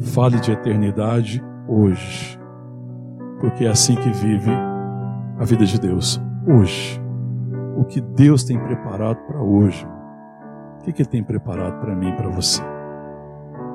[0.00, 2.39] Fale de eternidade hoje,
[3.40, 4.50] porque é assim que vive
[5.38, 7.00] a vida de Deus hoje.
[7.76, 9.86] O que Deus tem preparado para hoje,
[10.78, 12.62] o que, que Ele tem preparado para mim e para você?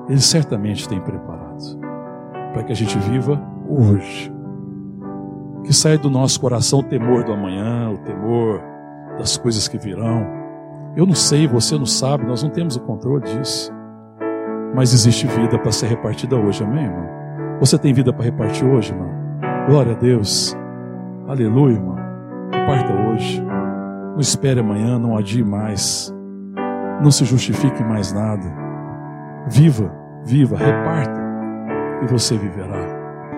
[0.07, 1.79] Ele certamente tem preparado
[2.53, 4.31] para que a gente viva hoje.
[5.63, 8.61] Que saia do nosso coração o temor do amanhã, o temor
[9.17, 10.27] das coisas que virão.
[10.95, 13.73] Eu não sei, você não sabe, nós não temos o controle disso.
[14.75, 17.09] Mas existe vida para ser repartida hoje, amém, irmão?
[17.59, 19.24] Você tem vida para repartir hoje, irmão?
[19.67, 20.55] Glória a Deus.
[21.27, 21.95] Aleluia, irmão.
[22.51, 23.41] Reparta hoje.
[23.41, 26.13] Não espere amanhã, não adie mais.
[27.01, 28.45] Não se justifique mais nada.
[29.47, 29.91] Viva,
[30.23, 31.19] viva, reparta.
[32.03, 32.77] E você viverá.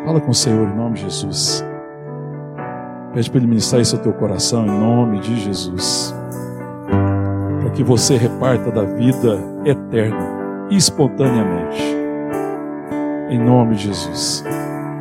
[0.06, 1.66] Fala com o Senhor em nome de Jesus.
[3.14, 6.14] Pede para Ele ministrar isso ao teu coração em nome de Jesus.
[7.62, 11.82] Para que você reparta da vida eterna espontaneamente.
[13.30, 14.44] Em nome de Jesus.